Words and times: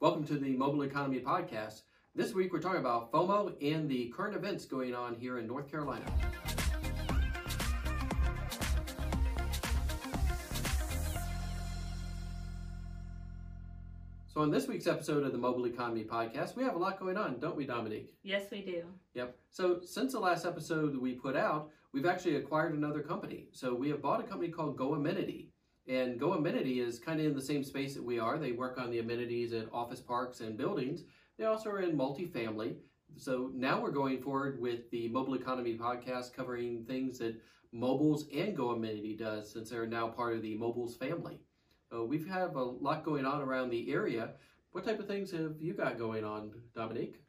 Welcome 0.00 0.24
to 0.28 0.38
the 0.38 0.56
Mobile 0.56 0.80
Economy 0.80 1.20
Podcast. 1.20 1.82
This 2.14 2.32
week 2.32 2.54
we're 2.54 2.60
talking 2.62 2.80
about 2.80 3.12
FOMO 3.12 3.52
and 3.60 3.86
the 3.86 4.08
current 4.16 4.34
events 4.34 4.64
going 4.64 4.94
on 4.94 5.14
here 5.14 5.38
in 5.38 5.46
North 5.46 5.70
Carolina. 5.70 6.06
So, 14.28 14.40
on 14.40 14.50
this 14.50 14.66
week's 14.66 14.86
episode 14.86 15.26
of 15.26 15.32
the 15.32 15.38
Mobile 15.38 15.66
Economy 15.66 16.04
Podcast, 16.04 16.56
we 16.56 16.64
have 16.64 16.76
a 16.76 16.78
lot 16.78 16.98
going 16.98 17.18
on, 17.18 17.38
don't 17.38 17.54
we, 17.54 17.66
Dominique? 17.66 18.14
Yes, 18.22 18.44
we 18.50 18.62
do. 18.62 18.84
Yep. 19.12 19.36
So, 19.50 19.80
since 19.84 20.12
the 20.12 20.18
last 20.18 20.46
episode 20.46 20.96
we 20.96 21.12
put 21.12 21.36
out, 21.36 21.68
we've 21.92 22.06
actually 22.06 22.36
acquired 22.36 22.72
another 22.72 23.02
company. 23.02 23.48
So, 23.52 23.74
we 23.74 23.90
have 23.90 24.00
bought 24.00 24.20
a 24.20 24.22
company 24.22 24.50
called 24.50 24.78
Go 24.78 24.94
Amenity. 24.94 25.49
And 25.90 26.20
Go 26.20 26.34
Amenity 26.34 26.78
is 26.78 27.00
kind 27.00 27.18
of 27.18 27.26
in 27.26 27.34
the 27.34 27.42
same 27.42 27.64
space 27.64 27.94
that 27.94 28.04
we 28.04 28.20
are. 28.20 28.38
They 28.38 28.52
work 28.52 28.78
on 28.78 28.90
the 28.90 29.00
amenities 29.00 29.52
at 29.52 29.66
office 29.72 29.98
parks 29.98 30.38
and 30.38 30.56
buildings. 30.56 31.02
They 31.36 31.46
also 31.46 31.68
are 31.68 31.80
in 31.80 31.98
multifamily. 31.98 32.76
So 33.16 33.50
now 33.52 33.80
we're 33.80 33.90
going 33.90 34.22
forward 34.22 34.60
with 34.60 34.88
the 34.92 35.08
Mobile 35.08 35.34
Economy 35.34 35.76
podcast 35.76 36.32
covering 36.32 36.84
things 36.84 37.18
that 37.18 37.40
Moblz 37.74 38.22
and 38.32 38.56
Go 38.56 38.70
Amenity 38.70 39.16
does 39.16 39.52
since 39.52 39.68
they're 39.68 39.84
now 39.84 40.06
part 40.06 40.36
of 40.36 40.42
the 40.42 40.56
Moblz 40.56 40.96
family. 40.96 41.40
Uh, 41.92 42.04
we 42.04 42.22
have 42.28 42.54
a 42.54 42.62
lot 42.62 43.04
going 43.04 43.26
on 43.26 43.42
around 43.42 43.70
the 43.70 43.92
area. 43.92 44.34
What 44.70 44.84
type 44.84 45.00
of 45.00 45.08
things 45.08 45.32
have 45.32 45.56
you 45.58 45.72
got 45.72 45.98
going 45.98 46.22
on, 46.22 46.52
Dominique? 46.72 47.20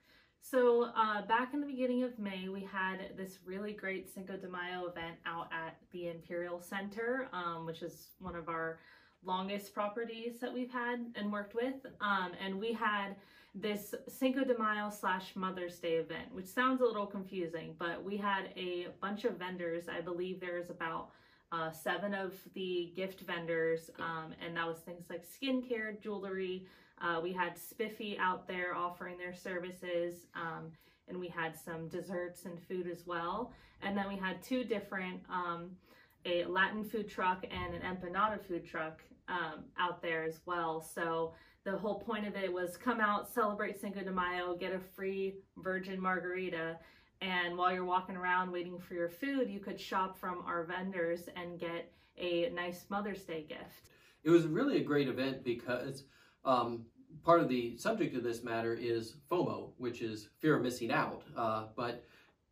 So 0.41 0.91
uh, 0.97 1.21
back 1.27 1.53
in 1.53 1.61
the 1.61 1.67
beginning 1.67 2.03
of 2.03 2.17
May, 2.17 2.49
we 2.49 2.61
had 2.61 3.15
this 3.15 3.37
really 3.45 3.73
great 3.73 4.13
Cinco 4.13 4.35
de 4.35 4.49
Mayo 4.49 4.87
event 4.87 5.15
out 5.25 5.49
at 5.53 5.77
the 5.91 6.09
Imperial 6.09 6.59
Center, 6.59 7.29
um, 7.31 7.65
which 7.65 7.81
is 7.81 8.07
one 8.19 8.35
of 8.35 8.49
our 8.49 8.79
longest 9.23 9.73
properties 9.73 10.39
that 10.39 10.51
we've 10.51 10.71
had 10.71 11.05
and 11.15 11.31
worked 11.31 11.53
with. 11.53 11.75
Um, 12.01 12.31
and 12.43 12.59
we 12.59 12.73
had 12.73 13.15
this 13.53 13.93
Cinco 14.07 14.43
de 14.43 14.57
Mayo 14.57 14.89
slash 14.89 15.35
Mother's 15.35 15.77
Day 15.77 15.95
event, 15.95 16.33
which 16.33 16.47
sounds 16.47 16.81
a 16.81 16.85
little 16.85 17.05
confusing, 17.05 17.75
but 17.77 18.03
we 18.03 18.17
had 18.17 18.49
a 18.57 18.87
bunch 18.99 19.25
of 19.25 19.37
vendors. 19.37 19.85
I 19.87 20.01
believe 20.01 20.39
there's 20.39 20.69
about 20.69 21.11
uh, 21.51 21.71
seven 21.71 22.13
of 22.13 22.33
the 22.53 22.91
gift 22.95 23.21
vendors, 23.21 23.89
um, 23.99 24.33
and 24.45 24.55
that 24.55 24.67
was 24.67 24.79
things 24.79 25.05
like 25.09 25.23
skincare, 25.25 26.01
jewelry, 26.01 26.65
uh, 27.01 27.19
we 27.21 27.33
had 27.33 27.57
Spiffy 27.57 28.17
out 28.19 28.47
there 28.47 28.75
offering 28.75 29.17
their 29.17 29.33
services, 29.33 30.27
um, 30.35 30.71
and 31.07 31.19
we 31.19 31.27
had 31.27 31.57
some 31.57 31.87
desserts 31.87 32.45
and 32.45 32.61
food 32.67 32.87
as 32.87 33.05
well. 33.07 33.51
And 33.81 33.97
then 33.97 34.07
we 34.07 34.15
had 34.15 34.43
two 34.43 34.63
different, 34.63 35.21
um, 35.29 35.71
a 36.25 36.45
Latin 36.45 36.83
food 36.83 37.09
truck 37.09 37.43
and 37.49 37.73
an 37.73 37.81
empanada 37.81 38.39
food 38.39 38.65
truck 38.65 39.01
um, 39.27 39.63
out 39.79 40.01
there 40.01 40.23
as 40.23 40.41
well. 40.45 40.79
So 40.79 41.33
the 41.63 41.75
whole 41.75 41.99
point 41.99 42.27
of 42.27 42.35
it 42.35 42.51
was 42.51 42.77
come 42.77 43.01
out, 43.01 43.27
celebrate 43.27 43.79
Cinco 43.81 44.01
de 44.01 44.11
Mayo, 44.11 44.55
get 44.55 44.73
a 44.73 44.79
free 44.79 45.35
virgin 45.57 45.99
margarita. 45.99 46.77
And 47.21 47.57
while 47.57 47.73
you're 47.73 47.85
walking 47.85 48.15
around 48.15 48.51
waiting 48.51 48.79
for 48.79 48.95
your 48.95 49.09
food, 49.09 49.49
you 49.49 49.59
could 49.59 49.79
shop 49.79 50.17
from 50.17 50.43
our 50.45 50.63
vendors 50.63 51.29
and 51.35 51.59
get 51.59 51.91
a 52.17 52.49
nice 52.49 52.85
Mother's 52.89 53.21
Day 53.23 53.45
gift. 53.47 53.89
It 54.23 54.29
was 54.29 54.45
really 54.45 54.77
a 54.77 54.83
great 54.83 55.07
event 55.07 55.43
because 55.43 56.03
um, 56.45 56.85
part 57.23 57.41
of 57.41 57.47
the 57.47 57.77
subject 57.77 58.15
of 58.15 58.23
this 58.23 58.43
matter 58.43 58.73
is 58.73 59.15
FOMO, 59.29 59.71
which 59.77 60.01
is 60.01 60.29
fear 60.39 60.55
of 60.55 60.63
missing 60.63 60.91
out. 60.91 61.23
Uh, 61.35 61.65
but 61.75 62.03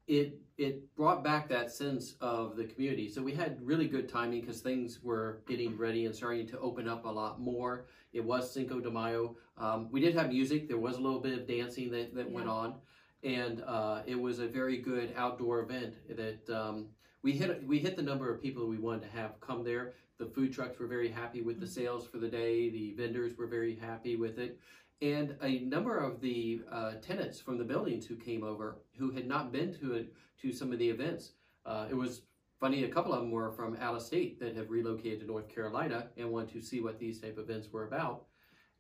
it 0.08 0.40
it 0.58 0.94
brought 0.96 1.24
back 1.24 1.48
that 1.48 1.72
sense 1.72 2.16
of 2.20 2.58
the 2.58 2.66
community. 2.66 3.10
So 3.10 3.22
we 3.22 3.34
had 3.34 3.62
really 3.62 3.88
good 3.88 4.10
timing 4.10 4.42
because 4.42 4.60
things 4.60 5.00
were 5.02 5.42
getting 5.48 5.78
ready 5.78 6.06
and 6.06 6.14
starting 6.14 6.48
to 6.48 6.60
open 6.60 6.88
up 6.88 7.06
a 7.06 7.10
lot 7.10 7.40
more. 7.40 7.86
It 8.12 8.26
was 8.26 8.52
Cinco 8.52 8.80
de 8.80 8.92
Mayo. 8.92 9.38
Um, 9.58 9.88
we 9.92 10.02
did 10.02 10.16
have 10.16 10.30
music. 10.30 10.68
There 10.68 10.80
was 10.80 10.98
a 10.98 11.02
little 11.02 11.20
bit 11.20 11.38
of 11.38 11.48
dancing 11.48 11.92
that, 11.92 12.14
that 12.16 12.30
yeah. 12.30 12.36
went 12.36 12.50
on. 12.50 12.76
And 13.24 13.62
uh, 13.66 14.02
it 14.06 14.20
was 14.20 14.40
a 14.40 14.48
very 14.48 14.78
good 14.78 15.14
outdoor 15.18 15.62
event 15.62 15.96
that 16.10 16.50
um, 16.50 16.88
we 17.22 17.34
hit 17.34 17.64
we 17.66 17.80
hit 17.80 17.96
the 17.96 18.02
number 18.02 18.34
of 18.34 18.42
people 18.42 18.66
we 18.68 18.78
wanted 18.78 19.04
to 19.04 19.18
have 19.18 19.40
come 19.42 19.64
there. 19.64 19.94
The 20.18 20.26
food 20.26 20.54
trucks 20.54 20.80
were 20.80 20.88
very 20.88 21.10
happy 21.10 21.42
with 21.42 21.60
the 21.60 21.66
mm-hmm. 21.66 21.82
sales 21.82 22.08
for 22.08 22.18
the 22.18 22.28
day. 22.28 22.70
The 22.70 22.94
vendors 22.94 23.38
were 23.38 23.48
very 23.48 23.76
happy 23.76 24.16
with 24.16 24.38
it. 24.38 24.60
And 25.02 25.36
a 25.42 25.60
number 25.60 25.98
of 25.98 26.20
the 26.20 26.62
uh, 26.70 26.94
tenants 27.02 27.40
from 27.40 27.58
the 27.58 27.64
buildings 27.64 28.06
who 28.06 28.16
came 28.16 28.44
over 28.44 28.80
who 28.98 29.12
had 29.12 29.28
not 29.28 29.52
been 29.52 29.74
to 29.80 29.94
it, 29.94 30.14
to 30.42 30.52
some 30.52 30.74
of 30.74 30.80
the 30.80 30.90
events. 30.90 31.32
Uh, 31.66 31.88
it 31.90 31.94
was 31.94 32.24
funny, 32.60 32.84
a 32.84 32.90
couple 32.90 33.14
of 33.14 33.22
them 33.22 33.32
were 33.32 33.52
from 33.52 33.78
out 33.80 33.96
of 33.96 34.02
state 34.02 34.40
that 34.40 34.56
have 34.56 34.70
relocated 34.70 35.22
to 35.22 35.26
North 35.26 35.48
Carolina 35.48 36.08
and 36.18 36.30
want 36.30 36.52
to 36.52 36.62
see 36.62 36.82
what 36.82 37.00
these 37.00 37.20
type 37.20 37.38
of 37.38 37.50
events 37.50 37.72
were 37.72 37.88
about. 37.88 38.26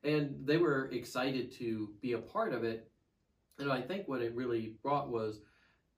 And 0.04 0.36
they 0.46 0.58
were 0.58 0.90
excited 0.92 1.52
to 1.54 1.90
be 2.02 2.14
a 2.14 2.18
part 2.18 2.54
of 2.54 2.64
it. 2.64 2.90
And 3.60 3.72
I 3.72 3.82
think 3.82 4.08
what 4.08 4.22
it 4.22 4.34
really 4.36 4.76
brought 4.82 5.10
was 5.10 5.42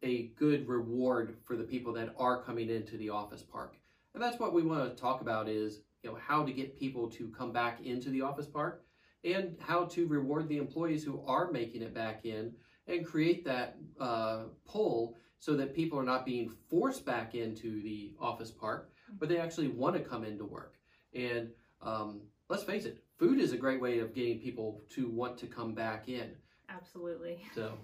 a 0.03 0.31
good 0.37 0.67
reward 0.67 1.37
for 1.43 1.55
the 1.55 1.63
people 1.63 1.93
that 1.93 2.13
are 2.17 2.41
coming 2.41 2.69
into 2.69 2.97
the 2.97 3.09
office 3.09 3.43
park. 3.43 3.75
And 4.13 4.21
that's 4.21 4.39
what 4.39 4.53
we 4.53 4.63
want 4.63 4.95
to 4.95 5.01
talk 5.01 5.21
about 5.21 5.47
is, 5.47 5.81
you 6.03 6.09
know, 6.09 6.17
how 6.17 6.43
to 6.43 6.51
get 6.51 6.77
people 6.77 7.09
to 7.11 7.29
come 7.29 7.51
back 7.51 7.79
into 7.85 8.09
the 8.09 8.21
office 8.21 8.47
park 8.47 8.83
and 9.23 9.55
how 9.59 9.85
to 9.85 10.07
reward 10.07 10.49
the 10.49 10.57
employees 10.57 11.03
who 11.03 11.23
are 11.27 11.51
making 11.51 11.83
it 11.83 11.93
back 11.93 12.25
in 12.25 12.53
and 12.87 13.05
create 13.05 13.45
that 13.45 13.77
uh, 13.99 14.45
pull 14.65 15.15
so 15.39 15.55
that 15.55 15.75
people 15.75 15.99
are 15.99 16.03
not 16.03 16.25
being 16.25 16.51
forced 16.69 17.05
back 17.05 17.35
into 17.35 17.81
the 17.83 18.11
office 18.19 18.51
park, 18.51 18.91
but 19.19 19.29
they 19.29 19.37
actually 19.37 19.67
want 19.67 19.95
to 19.95 20.01
come 20.01 20.23
into 20.23 20.45
work. 20.45 20.75
And 21.13 21.49
um, 21.81 22.21
let's 22.49 22.63
face 22.63 22.85
it, 22.85 23.03
food 23.17 23.39
is 23.39 23.51
a 23.51 23.57
great 23.57 23.81
way 23.81 23.99
of 23.99 24.13
getting 24.13 24.39
people 24.39 24.81
to 24.91 25.09
want 25.09 25.37
to 25.39 25.47
come 25.47 25.73
back 25.73 26.09
in. 26.09 26.31
Absolutely. 26.75 27.43
So 27.55 27.77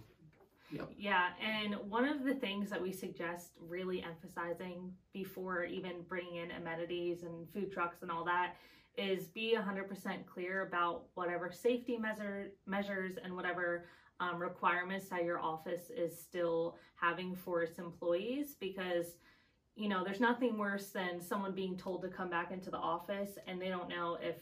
Yep. 0.69 0.89
Yeah, 0.97 1.29
and 1.41 1.75
one 1.89 2.05
of 2.05 2.25
the 2.25 2.33
things 2.33 2.69
that 2.69 2.81
we 2.81 2.91
suggest 2.91 3.51
really 3.69 4.03
emphasizing 4.03 4.91
before 5.13 5.63
even 5.63 6.01
bringing 6.09 6.35
in 6.35 6.51
amenities 6.51 7.23
and 7.23 7.47
food 7.53 7.71
trucks 7.71 8.01
and 8.01 8.11
all 8.11 8.25
that 8.25 8.55
is 8.97 9.27
be 9.27 9.55
100% 9.57 10.25
clear 10.25 10.63
about 10.63 11.05
whatever 11.13 11.51
safety 11.51 11.97
measure, 11.97 12.47
measures 12.65 13.13
and 13.23 13.33
whatever 13.33 13.85
um, 14.19 14.39
requirements 14.39 15.07
that 15.09 15.23
your 15.23 15.39
office 15.39 15.89
is 15.89 16.19
still 16.19 16.75
having 16.95 17.35
for 17.35 17.61
its 17.61 17.77
employees 17.77 18.55
because 18.59 19.17
you 19.75 19.87
know 19.87 20.03
there's 20.03 20.19
nothing 20.19 20.57
worse 20.57 20.89
than 20.89 21.21
someone 21.21 21.53
being 21.53 21.77
told 21.77 22.01
to 22.01 22.07
come 22.07 22.29
back 22.29 22.51
into 22.51 22.71
the 22.71 22.77
office 22.77 23.37
and 23.45 23.61
they 23.61 23.69
don't 23.69 23.87
know 23.87 24.17
if 24.19 24.37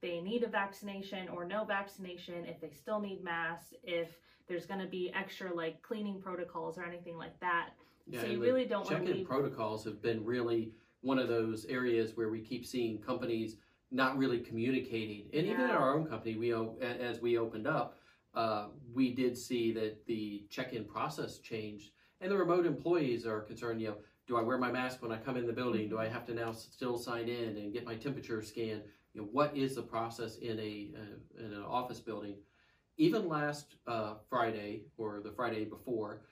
they 0.00 0.20
need 0.20 0.42
a 0.42 0.48
vaccination 0.48 1.28
or 1.28 1.44
no 1.44 1.64
vaccination, 1.64 2.44
if 2.46 2.60
they 2.60 2.70
still 2.70 3.00
need 3.00 3.22
masks, 3.22 3.74
if 3.82 4.18
there's 4.48 4.66
going 4.66 4.80
to 4.80 4.86
be 4.86 5.12
extra 5.14 5.54
like 5.54 5.80
cleaning 5.82 6.20
protocols 6.20 6.78
or 6.78 6.84
anything 6.84 7.16
like 7.16 7.38
that. 7.40 7.70
Yeah, 8.06 8.22
so 8.22 8.26
you 8.26 8.40
really 8.40 8.64
don't 8.64 8.90
want 8.90 9.06
to 9.06 9.12
leave. 9.12 9.26
protocols 9.26 9.84
have 9.84 10.02
been 10.02 10.24
really 10.24 10.72
one 11.02 11.18
of 11.18 11.28
those 11.28 11.64
areas 11.66 12.16
where 12.16 12.28
we 12.28 12.40
keep 12.40 12.66
seeing 12.66 12.98
companies 12.98 13.56
not 13.90 14.16
really 14.16 14.38
communicating. 14.38 15.26
And 15.32 15.46
yeah. 15.46 15.52
even 15.52 15.64
in 15.66 15.70
our 15.70 15.94
own 15.94 16.06
company, 16.06 16.36
we 16.36 16.52
as 16.52 17.20
we 17.20 17.38
opened 17.38 17.66
up, 17.66 17.98
uh, 18.34 18.66
we 18.94 19.12
did 19.14 19.36
see 19.36 19.72
that 19.72 20.06
the 20.06 20.44
check-in 20.50 20.84
process 20.84 21.38
changed, 21.38 21.90
and 22.20 22.30
the 22.30 22.36
remote 22.36 22.66
employees 22.66 23.26
are 23.26 23.40
concerned. 23.40 23.80
You 23.80 23.88
know, 23.88 23.96
do 24.26 24.36
I 24.36 24.42
wear 24.42 24.58
my 24.58 24.70
mask 24.70 25.02
when 25.02 25.10
I 25.10 25.16
come 25.16 25.36
in 25.36 25.46
the 25.46 25.52
building? 25.52 25.88
Do 25.88 25.98
I 25.98 26.06
have 26.06 26.24
to 26.26 26.34
now 26.34 26.52
still 26.52 26.96
sign 26.96 27.28
in 27.28 27.56
and 27.56 27.72
get 27.72 27.84
my 27.84 27.96
temperature 27.96 28.42
scanned? 28.42 28.82
You 29.14 29.22
know, 29.22 29.28
what 29.32 29.56
is 29.56 29.74
the 29.74 29.82
process 29.82 30.36
in 30.36 30.58
a 30.58 30.90
uh, 30.96 31.44
in 31.44 31.52
an 31.52 31.62
office 31.62 32.00
building? 32.00 32.36
Even 32.96 33.28
last 33.28 33.76
uh, 33.86 34.14
Friday 34.28 34.82
or 34.98 35.20
the 35.20 35.32
Friday 35.32 35.64
before, 35.64 36.22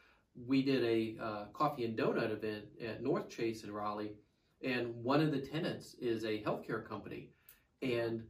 we 0.47 0.63
did 0.63 0.85
a 0.85 1.17
uh, 1.23 1.45
coffee 1.53 1.85
and 1.85 1.99
donut 1.99 2.31
event 2.31 2.65
at 2.81 3.03
North 3.03 3.29
Chase 3.29 3.65
in 3.65 3.73
Raleigh, 3.73 4.13
and 4.63 4.95
one 5.03 5.21
of 5.21 5.33
the 5.33 5.41
tenants 5.41 5.95
is 6.01 6.25
a 6.25 6.43
healthcare 6.43 6.87
company, 6.87 7.31
and 7.83 8.23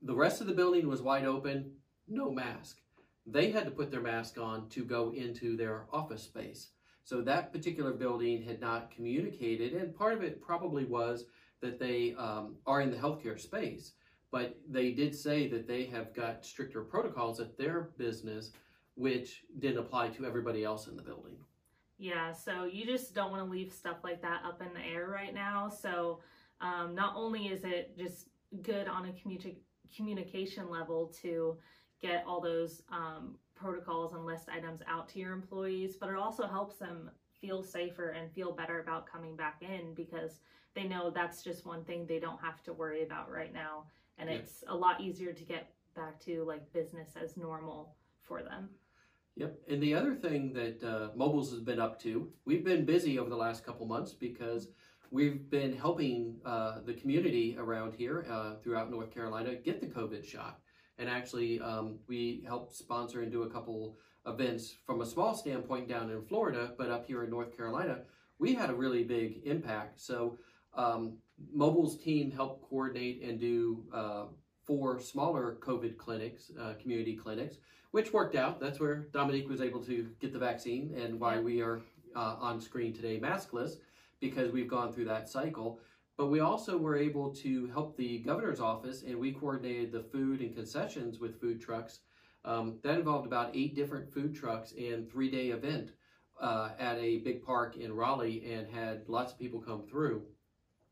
the 0.00 0.14
rest 0.14 0.40
of 0.40 0.46
the 0.46 0.54
building 0.54 0.88
was 0.88 1.02
wide 1.02 1.24
open, 1.24 1.72
no 2.08 2.30
mask. 2.30 2.78
They 3.24 3.52
had 3.52 3.66
to 3.66 3.70
put 3.70 3.92
their 3.92 4.00
mask 4.00 4.36
on 4.36 4.68
to 4.70 4.84
go 4.84 5.12
into 5.14 5.56
their 5.56 5.86
office 5.92 6.24
space. 6.24 6.70
So 7.04 7.20
that 7.22 7.52
particular 7.52 7.92
building 7.92 8.42
had 8.42 8.60
not 8.60 8.90
communicated, 8.90 9.74
and 9.74 9.94
part 9.94 10.14
of 10.14 10.22
it 10.22 10.42
probably 10.42 10.84
was 10.84 11.24
that 11.62 11.78
they 11.78 12.14
um, 12.18 12.56
are 12.66 12.82
in 12.82 12.90
the 12.90 12.96
healthcare 12.96 13.40
space, 13.40 13.92
but 14.30 14.58
they 14.68 14.90
did 14.90 15.14
say 15.14 15.48
that 15.48 15.66
they 15.66 15.86
have 15.86 16.12
got 16.14 16.44
stricter 16.44 16.82
protocols 16.82 17.40
at 17.40 17.56
their 17.56 17.92
business, 17.96 18.50
which 18.96 19.44
didn't 19.60 19.78
apply 19.78 20.08
to 20.08 20.26
everybody 20.26 20.64
else 20.64 20.88
in 20.88 20.96
the 20.96 21.02
building. 21.02 21.36
Yeah, 21.98 22.32
so 22.32 22.64
you 22.64 22.84
just 22.84 23.14
don't 23.14 23.30
want 23.30 23.44
to 23.44 23.50
leave 23.50 23.72
stuff 23.72 23.98
like 24.02 24.20
that 24.22 24.42
up 24.44 24.60
in 24.60 24.74
the 24.74 24.84
air 24.84 25.08
right 25.08 25.32
now. 25.32 25.68
So 25.68 26.20
um, 26.60 26.94
not 26.94 27.14
only 27.16 27.46
is 27.46 27.64
it 27.64 27.96
just 27.96 28.28
good 28.62 28.88
on 28.88 29.06
a 29.06 29.12
communi- 29.12 29.56
communication 29.96 30.68
level 30.68 31.14
to 31.22 31.56
get 32.00 32.24
all 32.26 32.40
those 32.40 32.82
um, 32.90 33.36
protocols 33.54 34.12
and 34.14 34.26
list 34.26 34.48
items 34.48 34.80
out 34.88 35.08
to 35.10 35.20
your 35.20 35.32
employees, 35.32 35.96
but 35.96 36.08
it 36.08 36.16
also 36.16 36.48
helps 36.48 36.76
them 36.76 37.08
feel 37.42 37.62
safer 37.62 38.10
and 38.10 38.32
feel 38.32 38.52
better 38.52 38.80
about 38.80 39.10
coming 39.10 39.36
back 39.36 39.60
in 39.60 39.92
because 39.94 40.40
they 40.74 40.84
know 40.84 41.10
that's 41.10 41.42
just 41.42 41.66
one 41.66 41.84
thing 41.84 42.06
they 42.06 42.20
don't 42.20 42.40
have 42.40 42.62
to 42.62 42.72
worry 42.72 43.02
about 43.02 43.30
right 43.30 43.52
now. 43.52 43.84
And 44.16 44.30
yeah. 44.30 44.36
it's 44.36 44.64
a 44.68 44.74
lot 44.74 45.02
easier 45.02 45.32
to 45.32 45.44
get 45.44 45.74
back 45.94 46.18
to 46.20 46.44
like 46.44 46.72
business 46.72 47.10
as 47.22 47.36
normal 47.36 47.94
for 48.22 48.42
them. 48.42 48.70
Yep. 49.36 49.58
And 49.68 49.82
the 49.82 49.94
other 49.94 50.14
thing 50.14 50.52
that 50.54 50.82
uh, 50.84 51.08
Moblz 51.18 51.50
has 51.50 51.60
been 51.60 51.80
up 51.80 52.00
to, 52.02 52.30
we've 52.44 52.64
been 52.64 52.84
busy 52.84 53.18
over 53.18 53.28
the 53.28 53.36
last 53.36 53.64
couple 53.64 53.86
months 53.86 54.12
because 54.12 54.68
we've 55.10 55.50
been 55.50 55.74
helping 55.74 56.36
uh, 56.44 56.80
the 56.84 56.94
community 56.94 57.56
around 57.58 57.94
here 57.94 58.26
uh, 58.30 58.54
throughout 58.62 58.90
North 58.90 59.10
Carolina 59.12 59.54
get 59.54 59.80
the 59.80 59.86
COVID 59.86 60.24
shot. 60.24 60.60
And 60.98 61.08
actually, 61.08 61.60
um, 61.60 61.98
we 62.06 62.44
helped 62.46 62.76
sponsor 62.76 63.22
and 63.22 63.32
do 63.32 63.42
a 63.42 63.50
couple 63.50 63.96
events 64.26 64.74
from 64.86 65.00
a 65.00 65.06
small 65.06 65.34
standpoint 65.34 65.88
down 65.88 66.10
in 66.10 66.22
Florida, 66.22 66.72
but 66.78 66.90
up 66.90 67.06
here 67.06 67.24
in 67.24 67.30
North 67.30 67.56
Carolina, 67.56 67.98
we 68.38 68.54
had 68.54 68.70
a 68.70 68.74
really 68.74 69.04
big 69.04 69.40
impact. 69.44 70.00
So, 70.00 70.38
um, 70.74 71.14
Moblz 71.56 72.00
team 72.02 72.30
helped 72.30 72.68
coordinate 72.68 73.22
and 73.22 73.38
do 73.38 73.84
uh, 73.92 74.24
four 74.64 75.00
smaller 75.00 75.56
COVID 75.60 75.96
clinics, 75.96 76.52
uh, 76.60 76.74
community 76.80 77.16
clinics, 77.16 77.56
which 77.90 78.12
worked 78.12 78.36
out. 78.36 78.60
That's 78.60 78.80
where 78.80 79.08
Dominique 79.12 79.48
was 79.48 79.60
able 79.60 79.82
to 79.84 80.08
get 80.20 80.32
the 80.32 80.38
vaccine 80.38 80.94
and 80.96 81.18
why 81.18 81.38
we 81.38 81.60
are 81.60 81.82
uh, 82.14 82.36
on 82.40 82.60
screen 82.60 82.92
today 82.92 83.18
maskless 83.18 83.76
because 84.20 84.52
we've 84.52 84.68
gone 84.68 84.92
through 84.92 85.06
that 85.06 85.28
cycle. 85.28 85.80
But 86.16 86.28
we 86.28 86.40
also 86.40 86.76
were 86.76 86.96
able 86.96 87.30
to 87.36 87.66
help 87.68 87.96
the 87.96 88.18
governor's 88.18 88.60
office 88.60 89.02
and 89.02 89.18
we 89.18 89.32
coordinated 89.32 89.92
the 89.92 90.02
food 90.02 90.40
and 90.40 90.54
concessions 90.54 91.18
with 91.18 91.40
food 91.40 91.60
trucks. 91.60 92.00
Um, 92.44 92.78
that 92.82 92.98
involved 92.98 93.26
about 93.26 93.50
eight 93.54 93.74
different 93.74 94.12
food 94.12 94.34
trucks 94.34 94.72
and 94.76 95.10
three 95.10 95.30
day 95.30 95.50
event 95.50 95.90
uh, 96.40 96.70
at 96.78 96.98
a 96.98 97.18
big 97.18 97.44
park 97.44 97.76
in 97.76 97.94
Raleigh 97.94 98.52
and 98.52 98.66
had 98.68 99.08
lots 99.08 99.32
of 99.32 99.38
people 99.38 99.60
come 99.60 99.82
through. 99.82 100.22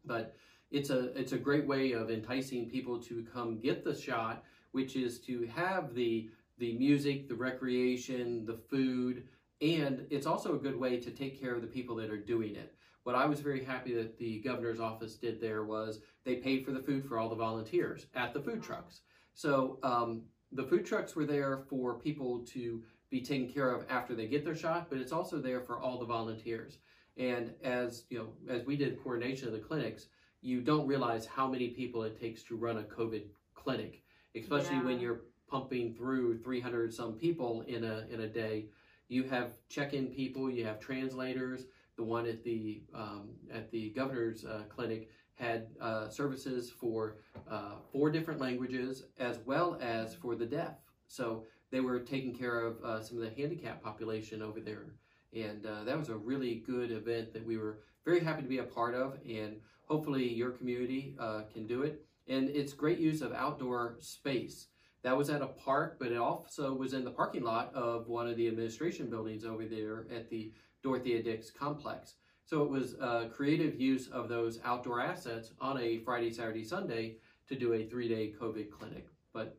But 0.05 0.37
it's 0.71 0.91
a 0.91 1.19
it's 1.19 1.33
a 1.33 1.39
great 1.39 1.67
way 1.67 1.93
of 1.93 2.11
enticing 2.11 2.71
people 2.71 3.01
to 3.03 3.27
come 3.33 3.59
get 3.59 3.85
the 3.85 3.95
shot, 3.95 4.45
which 4.73 4.95
is 4.95 5.19
to 5.21 5.47
have 5.55 5.95
the 5.95 6.31
the 6.59 6.75
music, 6.75 7.29
the 7.29 7.35
recreation, 7.35 8.45
the 8.45 8.59
food, 8.71 9.25
and 9.61 10.07
it's 10.11 10.27
also 10.27 10.55
a 10.55 10.59
good 10.59 10.79
way 10.79 10.99
to 10.99 11.11
take 11.11 11.41
care 11.41 11.55
of 11.55 11.63
the 11.63 11.67
people 11.67 11.97
that 11.97 12.11
are 12.11 12.19
doing 12.19 12.55
it. 12.55 12.75
What 13.03 13.15
I 13.15 13.27
was 13.27 13.41
very 13.41 13.65
happy 13.65 13.95
that 13.95 14.19
the 14.19 14.41
governor's 14.41 14.79
office 14.79 15.15
did 15.15 15.41
there 15.41 15.65
was 15.65 16.01
they 16.25 16.37
paid 16.37 16.65
for 16.65 16.71
the 16.71 16.81
food 16.83 17.05
for 17.05 17.19
all 17.19 17.29
the 17.29 17.35
volunteers 17.35 18.07
at 18.15 18.33
the 18.33 18.41
food 18.41 18.63
trucks. 18.63 19.01
So 19.35 19.79
um, 19.83 20.23
the 20.53 20.65
food 20.65 20.85
trucks 20.85 21.15
were 21.15 21.27
there 21.27 21.59
for 21.69 21.95
people 21.95 22.41
to 22.47 22.83
be 23.11 23.21
taken 23.21 23.49
care 23.49 23.71
of 23.71 23.85
after 23.89 24.15
they 24.15 24.27
get 24.27 24.45
their 24.45 24.55
shot, 24.55 24.89
but 24.89 24.99
it's 24.99 25.13
also 25.13 25.39
there 25.39 25.61
for 25.61 25.79
all 25.79 25.99
the 25.99 26.07
volunteers. 26.07 26.79
And 27.17 27.53
as 27.63 28.05
you 28.09 28.19
know, 28.19 28.29
as 28.53 28.65
we 28.65 28.77
did 28.77 29.03
coordination 29.03 29.49
of 29.49 29.53
the 29.53 29.59
clinics, 29.59 30.07
you 30.41 30.61
don't 30.61 30.87
realize 30.87 31.27
how 31.27 31.47
many 31.49 31.69
people 31.69 32.03
it 32.05 32.19
takes 32.19 32.43
to 32.45 32.57
run 32.57 32.79
a 32.79 32.83
COVID 32.83 33.25
clinic, 33.55 34.03
especially 34.35 34.77
yeah. 34.77 34.85
when 34.85 35.01
you're 35.01 35.23
pumping 35.49 35.95
through 35.95 36.39
300 36.39 36.95
some 36.95 37.15
people 37.15 37.63
in 37.67 37.85
a 37.85 38.07
in 38.11 38.21
a 38.21 38.29
day. 38.29 38.67
You 39.09 39.25
have 39.25 39.51
check-in 39.69 40.07
people, 40.07 40.49
you 40.49 40.65
have 40.65 40.79
translators. 40.79 41.67
The 41.97 42.05
one 42.05 42.27
at 42.27 42.43
the 42.45 42.83
um, 42.95 43.31
at 43.53 43.71
the 43.71 43.91
governor's 43.91 44.45
uh, 44.45 44.63
clinic 44.75 45.11
had 45.41 45.69
uh, 45.81 46.09
services 46.09 46.71
for 46.71 47.17
uh, 47.51 47.73
four 47.93 48.11
different 48.11 48.41
languages 48.41 49.05
as 49.19 49.39
well 49.47 49.79
as 49.81 50.15
for 50.15 50.37
the 50.37 50.47
deaf. 50.47 50.75
So 51.09 51.45
they 51.71 51.81
were 51.81 52.01
taking 52.01 52.35
care 52.37 52.61
of 52.61 52.83
uh, 52.85 53.03
some 53.03 53.19
of 53.19 53.25
the 53.25 53.31
handicapped 53.31 53.83
population 53.83 54.43
over 54.43 54.61
there, 54.61 54.95
and 55.33 55.65
uh, 55.67 55.85
that 55.85 55.99
was 55.99 56.09
a 56.09 56.17
really 56.17 56.63
good 56.67 56.91
event 56.93 57.33
that 57.33 57.47
we 57.47 57.57
were 57.57 57.79
very 58.05 58.21
happy 58.21 58.43
to 58.43 58.49
be 58.49 58.59
a 58.59 58.65
part 58.65 58.95
of. 58.95 59.19
And 59.29 59.57
hopefully 59.91 60.27
your 60.33 60.51
community 60.51 61.17
uh, 61.19 61.43
can 61.53 61.67
do 61.67 61.83
it. 61.83 62.05
And 62.29 62.49
it's 62.51 62.73
great 62.73 62.99
use 62.99 63.23
of 63.23 63.33
outdoor 63.33 63.97
space. 64.01 64.69
That 65.03 65.17
was 65.17 65.31
at 65.31 65.43
a 65.43 65.47
park, 65.47 65.97
but 65.99 66.13
it 66.13 66.19
also 66.19 66.75
was 66.75 66.93
in 66.93 67.05
the 67.05 67.11
parking 67.11 67.43
lot 67.43 67.75
of 67.75 68.07
one 68.07 68.29
of 68.29 68.37
the 68.37 68.47
administration 68.47 69.11
buildings 69.11 69.45
over 69.45 69.65
there 69.65 70.07
at 70.15 70.31
the 70.31 70.53
Dorothea 70.83 71.23
Dix 71.23 71.51
complex. 71.51 72.15
So 72.51 72.65
it 72.65 72.69
was 72.69 72.95
a 72.95 73.29
creative 73.33 73.81
use 73.81 74.09
of 74.09 74.29
those 74.29 74.59
outdoor 74.65 75.01
assets 75.01 75.53
on 75.61 75.81
a 75.81 75.99
Friday, 75.99 76.33
Saturday, 76.33 76.65
Sunday 76.65 77.19
to 77.49 77.55
do 77.55 77.75
a 77.75 77.85
three 77.85 78.09
day 78.09 78.35
COVID 78.41 78.73
clinic. 78.73 79.07
But 79.33 79.57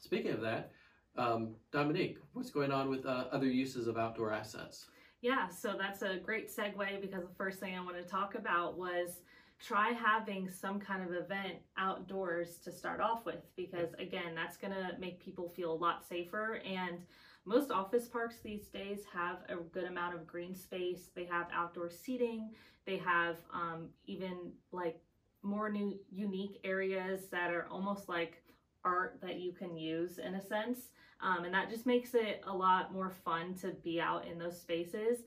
speaking 0.00 0.32
of 0.32 0.40
that, 0.40 0.72
um, 1.16 1.54
Dominique, 1.70 2.18
what's 2.32 2.50
going 2.50 2.72
on 2.72 2.90
with 2.90 3.06
uh, 3.06 3.26
other 3.30 3.46
uses 3.46 3.86
of 3.86 3.96
outdoor 3.96 4.32
assets? 4.32 4.86
Yeah, 5.20 5.46
so 5.46 5.76
that's 5.78 6.02
a 6.02 6.16
great 6.16 6.50
segue 6.50 7.00
because 7.00 7.22
the 7.22 7.34
first 7.38 7.60
thing 7.60 7.76
I 7.76 7.84
want 7.84 7.96
to 7.96 8.02
talk 8.02 8.34
about 8.34 8.76
was 8.76 9.20
try 9.60 9.90
having 9.90 10.50
some 10.50 10.80
kind 10.80 11.04
of 11.04 11.12
event 11.12 11.54
outdoors 11.78 12.58
to 12.64 12.72
start 12.72 13.00
off 13.00 13.24
with 13.24 13.54
because 13.54 13.94
again 14.00 14.34
that's 14.34 14.56
going 14.56 14.72
to 14.72 14.90
make 14.98 15.18
people 15.18 15.48
feel 15.48 15.72
a 15.72 15.74
lot 15.74 16.06
safer 16.06 16.60
and 16.66 16.98
most 17.46 17.70
office 17.70 18.08
parks 18.08 18.36
these 18.42 18.66
days 18.66 19.00
have 19.12 19.38
a 19.48 19.54
good 19.56 19.84
amount 19.84 20.14
of 20.14 20.26
green 20.26 20.54
space. 20.54 21.10
They 21.14 21.24
have 21.24 21.46
outdoor 21.52 21.90
seating. 21.90 22.50
They 22.84 22.98
have 22.98 23.36
um, 23.54 23.88
even 24.06 24.52
like 24.72 24.98
more 25.42 25.70
new 25.70 25.98
unique 26.10 26.58
areas 26.64 27.28
that 27.30 27.52
are 27.52 27.68
almost 27.70 28.08
like 28.08 28.42
art 28.84 29.18
that 29.22 29.38
you 29.38 29.52
can 29.52 29.76
use 29.76 30.18
in 30.18 30.34
a 30.34 30.40
sense. 30.40 30.88
Um, 31.20 31.44
and 31.44 31.54
that 31.54 31.70
just 31.70 31.86
makes 31.86 32.14
it 32.14 32.42
a 32.46 32.54
lot 32.54 32.92
more 32.92 33.10
fun 33.24 33.54
to 33.62 33.68
be 33.82 34.00
out 34.00 34.26
in 34.26 34.38
those 34.38 34.60
spaces. 34.60 35.20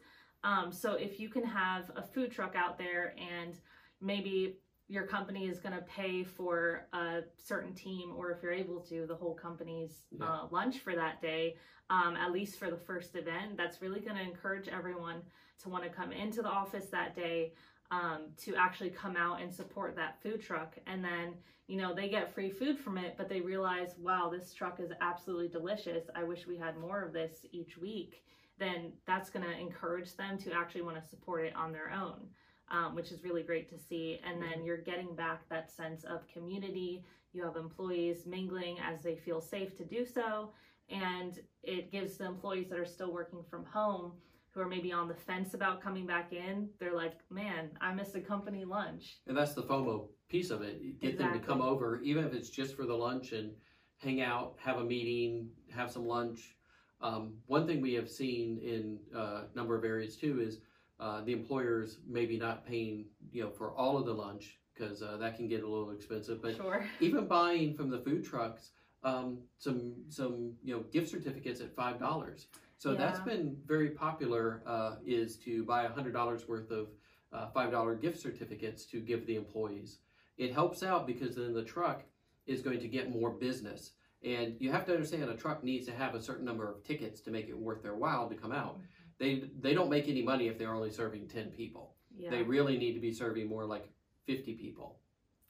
Um, 0.43 0.71
so 0.71 0.93
if 0.93 1.19
you 1.19 1.29
can 1.29 1.43
have 1.43 1.89
a 1.95 2.03
food 2.03 2.31
truck 2.31 2.55
out 2.55 2.77
there 2.77 3.15
and 3.17 3.55
maybe 4.01 4.57
your 4.89 5.05
company 5.05 5.47
is 5.47 5.59
going 5.59 5.75
to 5.75 5.81
pay 5.81 6.23
for 6.23 6.87
a 6.93 7.21
certain 7.37 7.73
team 7.73 8.11
or 8.17 8.31
if 8.31 8.41
you're 8.41 8.51
able 8.51 8.79
to 8.79 9.05
the 9.07 9.15
whole 9.15 9.35
company's 9.35 10.01
yeah. 10.11 10.25
uh, 10.25 10.47
lunch 10.51 10.79
for 10.79 10.95
that 10.95 11.21
day 11.21 11.55
um, 11.91 12.15
at 12.15 12.31
least 12.31 12.59
for 12.59 12.69
the 12.69 12.77
first 12.77 13.15
event. 13.15 13.55
That's 13.55 13.81
really 13.81 13.99
going 13.99 14.15
to 14.15 14.21
encourage 14.21 14.67
everyone 14.67 15.21
to 15.63 15.69
want 15.69 15.83
to 15.83 15.89
come 15.89 16.11
into 16.11 16.41
the 16.41 16.49
office 16.49 16.85
that 16.91 17.15
day 17.15 17.53
um, 17.91 18.27
to 18.43 18.55
actually 18.55 18.89
come 18.91 19.15
out 19.15 19.41
and 19.41 19.53
support 19.53 19.95
that 19.95 20.21
food 20.21 20.41
truck. 20.41 20.75
And 20.87 21.03
then 21.03 21.35
you 21.67 21.77
know 21.77 21.93
they 21.93 22.09
get 22.09 22.33
free 22.33 22.49
food 22.49 22.79
from 22.79 22.97
it 22.97 23.13
but 23.15 23.29
they 23.29 23.41
realize 23.41 23.93
wow 23.99 24.27
this 24.27 24.55
truck 24.55 24.79
is 24.79 24.91
absolutely 25.01 25.49
delicious. 25.49 26.05
I 26.15 26.23
wish 26.23 26.47
we 26.47 26.57
had 26.57 26.77
more 26.77 27.03
of 27.03 27.13
this 27.13 27.45
each 27.51 27.77
week. 27.77 28.23
Then 28.57 28.91
that's 29.05 29.29
going 29.29 29.45
to 29.45 29.57
encourage 29.57 30.15
them 30.15 30.37
to 30.39 30.51
actually 30.51 30.81
want 30.81 31.01
to 31.01 31.09
support 31.09 31.45
it 31.45 31.55
on 31.55 31.71
their 31.71 31.91
own 31.91 32.27
um, 32.71 32.95
which 32.95 33.11
is 33.11 33.23
really 33.23 33.43
great 33.43 33.69
to 33.69 33.77
see. 33.77 34.19
And 34.25 34.41
then 34.41 34.63
you're 34.63 34.77
getting 34.77 35.15
back 35.15 35.47
that 35.49 35.71
sense 35.71 36.03
of 36.03 36.27
community. 36.27 37.03
You 37.33 37.43
have 37.43 37.55
employees 37.55 38.25
mingling 38.25 38.77
as 38.79 39.03
they 39.03 39.15
feel 39.15 39.41
safe 39.41 39.75
to 39.77 39.85
do 39.85 40.05
so. 40.05 40.51
And 40.89 41.39
it 41.63 41.91
gives 41.91 42.17
the 42.17 42.25
employees 42.25 42.69
that 42.69 42.79
are 42.79 42.85
still 42.85 43.13
working 43.13 43.43
from 43.49 43.65
home 43.65 44.13
who 44.51 44.61
are 44.61 44.67
maybe 44.67 44.91
on 44.91 45.07
the 45.07 45.13
fence 45.13 45.53
about 45.53 45.81
coming 45.81 46.07
back 46.07 46.33
in, 46.33 46.69
they're 46.79 46.95
like, 46.95 47.19
man, 47.29 47.69
I 47.81 47.93
missed 47.93 48.15
a 48.15 48.19
company 48.19 48.65
lunch. 48.65 49.17
And 49.27 49.37
that's 49.37 49.53
the 49.53 49.63
FOMO 49.63 50.07
piece 50.27 50.49
of 50.49 50.61
it. 50.61 50.81
Get 50.99 51.11
exactly. 51.11 51.37
them 51.37 51.41
to 51.41 51.47
come 51.47 51.61
over, 51.61 52.01
even 52.01 52.25
if 52.25 52.33
it's 52.33 52.49
just 52.49 52.75
for 52.75 52.85
the 52.85 52.93
lunch 52.93 53.31
and 53.31 53.51
hang 53.97 54.21
out, 54.21 54.55
have 54.63 54.77
a 54.77 54.83
meeting, 54.83 55.49
have 55.73 55.91
some 55.91 56.05
lunch. 56.05 56.55
Um, 57.01 57.35
one 57.45 57.67
thing 57.67 57.79
we 57.79 57.93
have 57.93 58.09
seen 58.09 58.59
in 58.63 58.99
a 59.15 59.19
uh, 59.19 59.41
number 59.55 59.77
of 59.77 59.83
areas 59.83 60.15
too 60.15 60.41
is 60.41 60.59
uh, 60.99 61.21
the 61.21 61.31
employers 61.31 61.99
maybe 62.07 62.37
not 62.37 62.65
paying 62.65 63.05
you 63.31 63.43
know 63.43 63.49
for 63.49 63.71
all 63.71 63.97
of 63.97 64.05
the 64.05 64.13
lunch 64.13 64.57
because 64.73 65.01
uh, 65.01 65.17
that 65.17 65.35
can 65.35 65.47
get 65.47 65.63
a 65.63 65.67
little 65.67 65.91
expensive 65.91 66.41
but 66.41 66.55
sure. 66.55 66.85
even 66.99 67.25
buying 67.25 67.73
from 67.73 67.89
the 67.89 67.99
food 67.99 68.23
trucks 68.23 68.71
um, 69.03 69.39
some 69.57 69.93
some 70.09 70.53
you 70.63 70.75
know 70.75 70.83
gift 70.91 71.09
certificates 71.09 71.61
at 71.61 71.73
five 71.75 71.99
dollars 71.99 72.47
so 72.77 72.91
yeah. 72.91 72.97
that's 72.97 73.19
been 73.19 73.55
very 73.65 73.89
popular 73.89 74.61
uh, 74.65 74.95
is 75.05 75.37
to 75.37 75.63
buy 75.63 75.83
a 75.83 75.89
hundred 75.89 76.13
dollars 76.13 76.47
worth 76.47 76.71
of 76.71 76.87
uh, 77.31 77.47
five 77.53 77.71
dollar 77.71 77.95
gift 77.95 78.19
certificates 78.19 78.85
to 78.85 78.99
give 78.99 79.25
the 79.25 79.35
employees 79.35 79.99
it 80.37 80.53
helps 80.53 80.83
out 80.83 81.07
because 81.07 81.35
then 81.35 81.53
the 81.53 81.63
truck 81.63 82.03
is 82.45 82.61
going 82.61 82.79
to 82.79 82.87
get 82.87 83.13
more 83.13 83.29
business 83.29 83.91
and 84.23 84.55
you 84.59 84.69
have 84.69 84.85
to 84.85 84.93
understand 84.93 85.23
a 85.23 85.35
truck 85.35 85.63
needs 85.63 85.85
to 85.85 85.93
have 85.93 86.13
a 86.13 86.21
certain 86.21 86.43
number 86.43 86.69
of 86.69 86.83
tickets 86.83 87.21
to 87.21 87.31
make 87.31 87.47
it 87.47 87.57
worth 87.57 87.81
their 87.81 87.95
while 87.95 88.27
to 88.27 88.35
come 88.35 88.51
out 88.51 88.77
they 89.19 89.43
they 89.59 89.73
don't 89.73 89.89
make 89.89 90.07
any 90.07 90.21
money 90.21 90.47
if 90.47 90.57
they're 90.57 90.73
only 90.73 90.91
serving 90.91 91.27
10 91.27 91.51
people. 91.51 91.95
Yeah. 92.17 92.31
they 92.31 92.41
really 92.41 92.77
need 92.77 92.93
to 92.93 92.99
be 92.99 93.13
serving 93.13 93.47
more 93.47 93.65
like 93.65 93.87
50 94.25 94.53
people. 94.55 94.97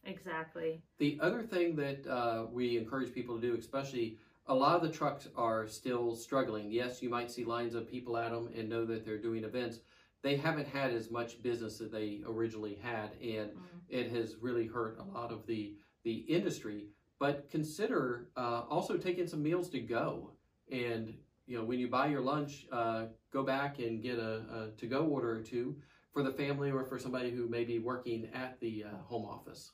Exactly. 0.03 0.81
The 0.97 1.17
other 1.21 1.41
thing 1.41 1.75
that 1.77 2.05
uh, 2.05 2.45
we 2.51 2.77
encourage 2.77 3.13
people 3.13 3.35
to 3.35 3.41
do 3.41 3.55
especially 3.57 4.17
a 4.47 4.53
lot 4.53 4.75
of 4.75 4.81
the 4.81 4.89
trucks 4.89 5.27
are 5.35 5.67
still 5.67 6.15
struggling. 6.15 6.71
Yes 6.71 7.01
you 7.01 7.09
might 7.09 7.31
see 7.31 7.43
lines 7.43 7.75
of 7.75 7.89
people 7.89 8.17
at 8.17 8.31
them 8.31 8.49
and 8.55 8.67
know 8.67 8.85
that 8.85 9.05
they're 9.05 9.17
doing 9.17 9.43
events. 9.43 9.79
They 10.21 10.35
haven't 10.35 10.67
had 10.67 10.91
as 10.91 11.09
much 11.09 11.41
business 11.41 11.77
that 11.77 11.91
they 11.91 12.21
originally 12.27 12.77
had 12.81 13.11
and 13.21 13.51
mm-hmm. 13.51 13.77
it 13.89 14.11
has 14.11 14.35
really 14.41 14.67
hurt 14.67 14.97
a 14.99 15.17
lot 15.17 15.31
of 15.31 15.45
the 15.45 15.75
the 16.03 16.13
industry. 16.13 16.87
But 17.19 17.49
consider 17.49 18.29
uh, 18.37 18.63
also 18.69 18.95
taking 18.95 19.27
some 19.27 19.43
meals 19.43 19.69
to 19.69 19.79
go 19.79 20.31
and 20.71 21.13
you 21.49 21.57
know, 21.57 21.63
when 21.63 21.79
you 21.79 21.87
buy 21.87 22.07
your 22.07 22.21
lunch, 22.21 22.67
uh, 22.71 23.05
go 23.33 23.43
back 23.43 23.79
and 23.79 24.03
get 24.03 24.19
a, 24.19 24.43
a 24.53 24.69
to-go 24.77 24.99
order 25.05 25.31
or 25.31 25.41
two 25.41 25.75
for 26.13 26.21
the 26.21 26.31
family 26.31 26.69
or 26.69 26.85
for 26.85 26.99
somebody 26.99 27.31
who 27.31 27.49
may 27.49 27.63
be 27.63 27.79
working 27.79 28.29
at 28.35 28.59
the 28.59 28.85
uh, 28.85 28.97
home 29.03 29.25
office. 29.25 29.71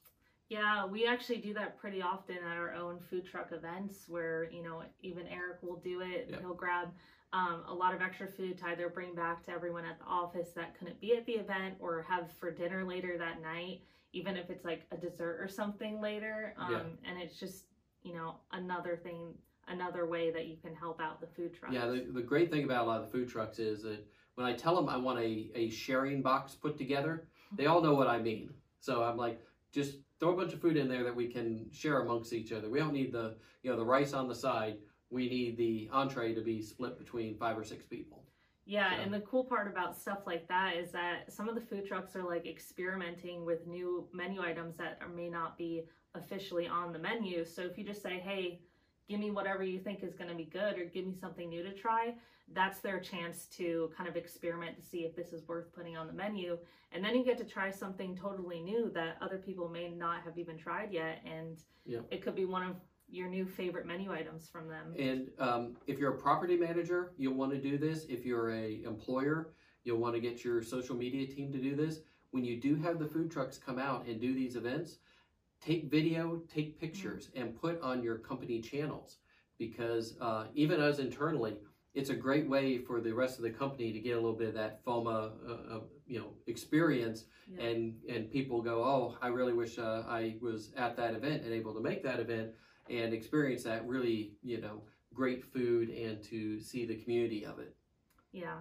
Yeah, 0.48 0.86
we 0.86 1.05
actually 1.05 1.38
do 1.38 1.53
that 1.55 1.77
pretty 1.77 2.01
often 2.01 2.38
at 2.38 2.55
our 2.55 2.74
own 2.74 3.00
food 3.10 3.25
truck 3.25 3.51
events 3.51 4.05
where, 4.08 4.50
you 4.51 4.63
know, 4.63 4.84
even 5.01 5.27
Eric 5.27 5.58
will 5.62 5.82
do 5.84 6.00
it. 6.01 6.27
Yep. 6.29 6.39
He'll 6.39 6.53
grab 6.53 6.89
um, 7.34 7.63
a 7.67 7.74
lot 7.74 7.94
of 7.94 8.01
extra 8.01 8.27
food 8.27 8.58
to 8.60 8.67
either 8.67 8.88
bring 8.88 9.13
back 9.13 9.44
to 9.48 9.51
everyone 9.51 9.84
at 9.84 10.00
the 10.00 10.05
office 10.05 10.51
that 10.55 10.79
couldn't 10.79 11.01
be 11.01 11.17
at 11.17 11.25
the 11.25 11.34
event 11.34 11.75
or 11.79 12.05
have 12.08 12.32
for 12.39 12.51
dinner 12.51 12.86
later 12.86 13.17
that 13.17 13.41
night, 13.41 13.82
even 14.13 14.38
if 14.38 14.50
it's 14.50 14.63
like 14.63 14.84
a 14.94 14.98
dessert 14.98 15.39
or 15.41 15.50
something 15.50 16.00
later. 16.00 16.53
Um, 16.58 16.72
Yeah. 16.72 17.10
And 17.10 17.22
it's 17.22 17.38
just, 17.38 17.65
you 18.03 18.13
know, 18.13 18.36
another 18.53 18.98
thing, 19.03 19.34
another 19.67 20.05
way 20.05 20.31
that 20.31 20.45
you 20.48 20.57
can 20.63 20.75
help 20.75 21.01
out 21.01 21.22
the 21.22 21.27
food 21.27 21.53
trucks. 21.53 21.74
Yeah, 21.74 21.88
the, 21.88 22.05
the 22.12 22.22
great 22.22 22.51
thing 22.51 22.63
about 22.63 22.86
a 22.86 22.88
lot 22.88 23.01
of 23.01 23.07
the 23.07 23.12
food 23.12 23.29
trucks 23.29 23.60
is 23.60 23.84
that 23.84 24.05
when 24.36 24.45
I 24.45 24.53
tell 24.53 24.75
them 24.75 24.89
I 24.89 24.98
want 24.98 25.19
a, 25.19 25.51
a 25.55 25.69
sharing 25.69 26.22
box 26.22 26.53
put 26.53 26.77
together, 26.77 27.27
they 27.55 27.65
all 27.65 27.81
know 27.81 27.93
what 27.93 28.07
I 28.07 28.19
mean. 28.19 28.50
So 28.79 29.03
I'm 29.03 29.17
like, 29.17 29.41
just 29.72 29.98
throw 30.19 30.34
a 30.34 30.36
bunch 30.36 30.53
of 30.53 30.62
food 30.62 30.77
in 30.77 30.88
there 30.88 31.03
that 31.03 31.15
we 31.15 31.27
can 31.27 31.67
share 31.72 32.01
amongst 32.01 32.34
each 32.34 32.51
other. 32.51 32.69
We 32.69 32.79
don't 32.79 32.93
need 32.93 33.12
the 33.12 33.36
you 33.63 33.72
know 33.72 33.77
the 33.77 33.86
rice 33.86 34.13
on 34.13 34.27
the 34.27 34.36
side. 34.36 34.77
We 35.10 35.29
need 35.29 35.57
the 35.57 35.89
entree 35.91 36.34
to 36.34 36.41
be 36.41 36.62
split 36.62 36.98
between 36.98 37.38
five 37.38 37.57
or 37.57 37.63
six 37.63 37.86
people. 37.86 38.24
Yeah, 38.65 38.95
So- 38.95 39.01
and 39.03 39.13
the 39.13 39.19
cool 39.22 39.43
part 39.43 39.67
about 39.67 39.95
stuff 39.98 40.19
like 40.25 40.48
that 40.48 40.75
is 40.75 40.91
that 40.91 41.31
some 41.31 41.48
of 41.48 41.55
the 41.55 41.62
food 41.62 41.86
trucks 41.86 42.15
are 42.15 42.24
like 42.24 42.48
experimenting 42.48 43.45
with 43.45 43.67
new 43.67 44.07
menu 44.12 44.41
items 44.41 44.75
that 44.77 45.00
may 45.15 45.29
not 45.29 45.57
be 45.57 45.84
officially 46.15 46.67
on 46.67 46.91
the 46.91 47.00
menu. 47.00 47.45
So 47.45 47.62
if 47.62 47.77
you 47.77 47.84
just 47.84 48.01
say, 48.01 48.19
hey, 48.19 48.60
give 49.08 49.20
me 49.20 49.32
whatever 49.32 49.64
you 49.64 49.80
think 49.80 50.04
is 50.04 50.14
going 50.16 50.30
to 50.30 50.36
be 50.36 50.46
good 50.46 50.78
or 50.78 50.86
give 50.86 51.06
me 51.06 51.14
something 51.20 51.50
new 51.50 51.64
to 51.64 51.74
try, 51.74 52.14
that's 52.54 52.80
their 52.80 53.00
chance 53.00 53.46
to 53.46 53.92
kind 53.96 54.10
of 54.10 54.16
experiment 54.16 54.76
to 54.78 54.82
see 54.82 55.00
if 55.00 55.16
this 55.16 55.34
is 55.34 55.48
worth 55.48 55.74
putting 55.74 55.98
on 55.98 56.08
the 56.08 56.14
menu. 56.14 56.58
And 56.92 57.04
then 57.04 57.16
you 57.16 57.24
get 57.24 57.38
to 57.40 57.44
try 57.44 57.72
something 57.72 58.16
totally 58.16 58.62
new 58.62 58.90
that 58.94 59.18
other 59.22 59.38
people 59.38 59.68
may 59.70 59.90
not 59.90 60.24
have 60.24 60.38
even 60.38 60.58
tried 60.58 60.92
yet. 60.92 61.22
And 61.26 61.58
Yeah. 61.86 62.00
it 62.12 62.22
could 62.22 62.36
be 62.36 62.46
one 62.46 62.64
of 62.64 62.76
your 63.08 63.28
new 63.28 63.46
favorite 63.46 63.86
menu 63.86 64.12
items 64.12 64.48
from 64.50 64.68
them. 64.68 64.94
And 64.98 65.30
um, 65.40 65.78
if 65.86 66.00
you're 66.00 66.14
a 66.14 66.18
property 66.18 66.58
manager, 66.58 67.14
you'll 67.18 67.36
want 67.36 67.52
to 67.52 67.62
do 67.62 67.78
this. 67.78 68.06
If 68.06 68.26
you're 68.26 68.52
a 68.52 68.84
employer, 68.84 69.54
you'll 69.84 70.00
want 70.00 70.16
to 70.16 70.22
get 70.22 70.44
your 70.44 70.64
social 70.64 70.96
media 70.96 71.28
team 71.28 71.52
to 71.52 71.60
do 71.60 71.76
this. 71.76 72.02
When 72.32 72.44
you 72.44 72.60
do 72.60 72.76
have 72.76 73.00
the 73.00 73.06
food 73.06 73.32
trucks 73.32 73.58
come 73.58 73.78
out 73.80 74.08
and 74.08 74.20
do 74.20 74.34
these 74.34 74.56
events, 74.56 74.98
take 75.62 75.90
video, 75.90 76.42
take 76.54 76.80
pictures, 76.80 77.30
and 77.36 77.60
put 77.60 77.82
on 77.82 78.04
your 78.04 78.18
company 78.18 78.62
channels. 78.62 79.18
Because 79.58 80.18
uh, 80.20 80.46
even 80.54 80.82
us 80.82 81.00
internally, 81.00 81.58
it's 81.94 82.10
a 82.10 82.16
great 82.16 82.48
way 82.48 82.78
for 82.78 83.00
the 83.00 83.14
rest 83.14 83.38
of 83.38 83.44
the 83.44 83.50
company 83.50 83.94
to 83.94 84.00
get 84.00 84.12
a 84.12 84.16
little 84.16 84.34
bit 84.34 84.50
of 84.50 84.54
that 84.56 84.84
FOMO, 84.86 85.32
uh, 85.48 85.76
uh, 85.76 85.80
you 86.06 86.20
know, 86.20 86.34
experience, 86.48 87.26
Yeah. 87.48 87.64
and 87.68 87.96
and 88.10 88.30
people 88.30 88.62
go, 88.62 88.84
oh, 88.84 89.18
I 89.22 89.30
really 89.30 89.54
wish 89.54 89.80
uh, 89.80 90.04
I 90.08 90.36
was 90.42 90.74
at 90.76 90.98
that 90.98 91.14
event 91.14 91.44
and 91.44 91.54
able 91.54 91.74
to 91.74 91.82
make 91.82 92.04
that 92.04 92.20
event 92.20 92.52
and 92.90 93.14
experience 93.14 93.64
that 93.64 93.88
really, 93.88 94.34
you 94.44 94.60
know, 94.60 94.84
great 95.14 95.44
food 95.54 95.90
and 95.90 96.22
to 96.24 96.60
see 96.60 96.86
the 96.86 96.96
community 96.96 97.46
of 97.46 97.60
it. 97.60 97.76
Yeah. 98.34 98.60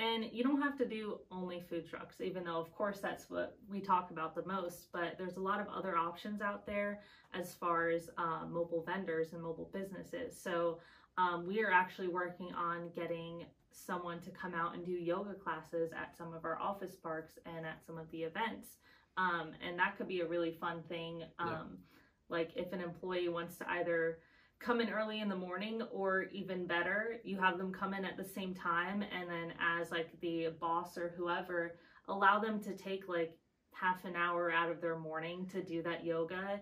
And 0.00 0.24
you 0.32 0.42
don't 0.42 0.62
have 0.62 0.78
to 0.78 0.86
do 0.86 1.18
only 1.30 1.62
food 1.68 1.86
trucks, 1.88 2.22
even 2.22 2.44
though, 2.44 2.58
of 2.58 2.74
course, 2.74 3.00
that's 3.00 3.28
what 3.28 3.58
we 3.70 3.80
talk 3.80 4.10
about 4.10 4.34
the 4.34 4.46
most. 4.46 4.90
But 4.92 5.16
there's 5.18 5.36
a 5.36 5.40
lot 5.40 5.60
of 5.60 5.66
other 5.68 5.94
options 5.96 6.40
out 6.40 6.64
there 6.64 7.00
as 7.34 7.52
far 7.52 7.90
as 7.90 8.08
uh, 8.16 8.46
mobile 8.48 8.82
vendors 8.82 9.34
and 9.34 9.42
mobile 9.42 9.68
businesses. 9.74 10.40
So 10.40 10.78
um, 11.18 11.46
we 11.46 11.62
are 11.62 11.70
actually 11.70 12.08
working 12.08 12.50
on 12.54 12.88
getting 12.96 13.44
someone 13.72 14.20
to 14.20 14.30
come 14.30 14.54
out 14.54 14.74
and 14.74 14.84
do 14.86 14.92
yoga 14.92 15.34
classes 15.34 15.92
at 15.92 16.16
some 16.16 16.32
of 16.32 16.44
our 16.46 16.58
office 16.58 16.96
parks 16.96 17.38
and 17.44 17.66
at 17.66 17.84
some 17.86 17.98
of 17.98 18.10
the 18.10 18.22
events. 18.22 18.78
Um, 19.18 19.52
and 19.66 19.78
that 19.78 19.98
could 19.98 20.08
be 20.08 20.20
a 20.20 20.26
really 20.26 20.52
fun 20.52 20.82
thing. 20.88 21.24
Um, 21.38 21.48
Yeah. 21.48 21.62
Like 22.30 22.52
if 22.54 22.72
an 22.72 22.80
employee 22.80 23.28
wants 23.28 23.56
to 23.58 23.68
either 23.70 24.20
come 24.60 24.80
in 24.80 24.90
early 24.90 25.20
in 25.20 25.28
the 25.28 25.36
morning 25.36 25.82
or 25.90 26.24
even 26.32 26.66
better 26.66 27.16
you 27.24 27.38
have 27.38 27.56
them 27.58 27.72
come 27.72 27.94
in 27.94 28.04
at 28.04 28.16
the 28.16 28.24
same 28.24 28.54
time 28.54 29.02
and 29.02 29.28
then 29.28 29.52
as 29.78 29.90
like 29.90 30.08
the 30.20 30.48
boss 30.60 30.96
or 30.98 31.14
whoever 31.16 31.76
allow 32.08 32.38
them 32.38 32.60
to 32.60 32.74
take 32.76 33.08
like 33.08 33.36
half 33.72 34.04
an 34.04 34.14
hour 34.14 34.52
out 34.52 34.70
of 34.70 34.80
their 34.80 34.98
morning 34.98 35.46
to 35.50 35.62
do 35.62 35.82
that 35.82 36.04
yoga 36.04 36.60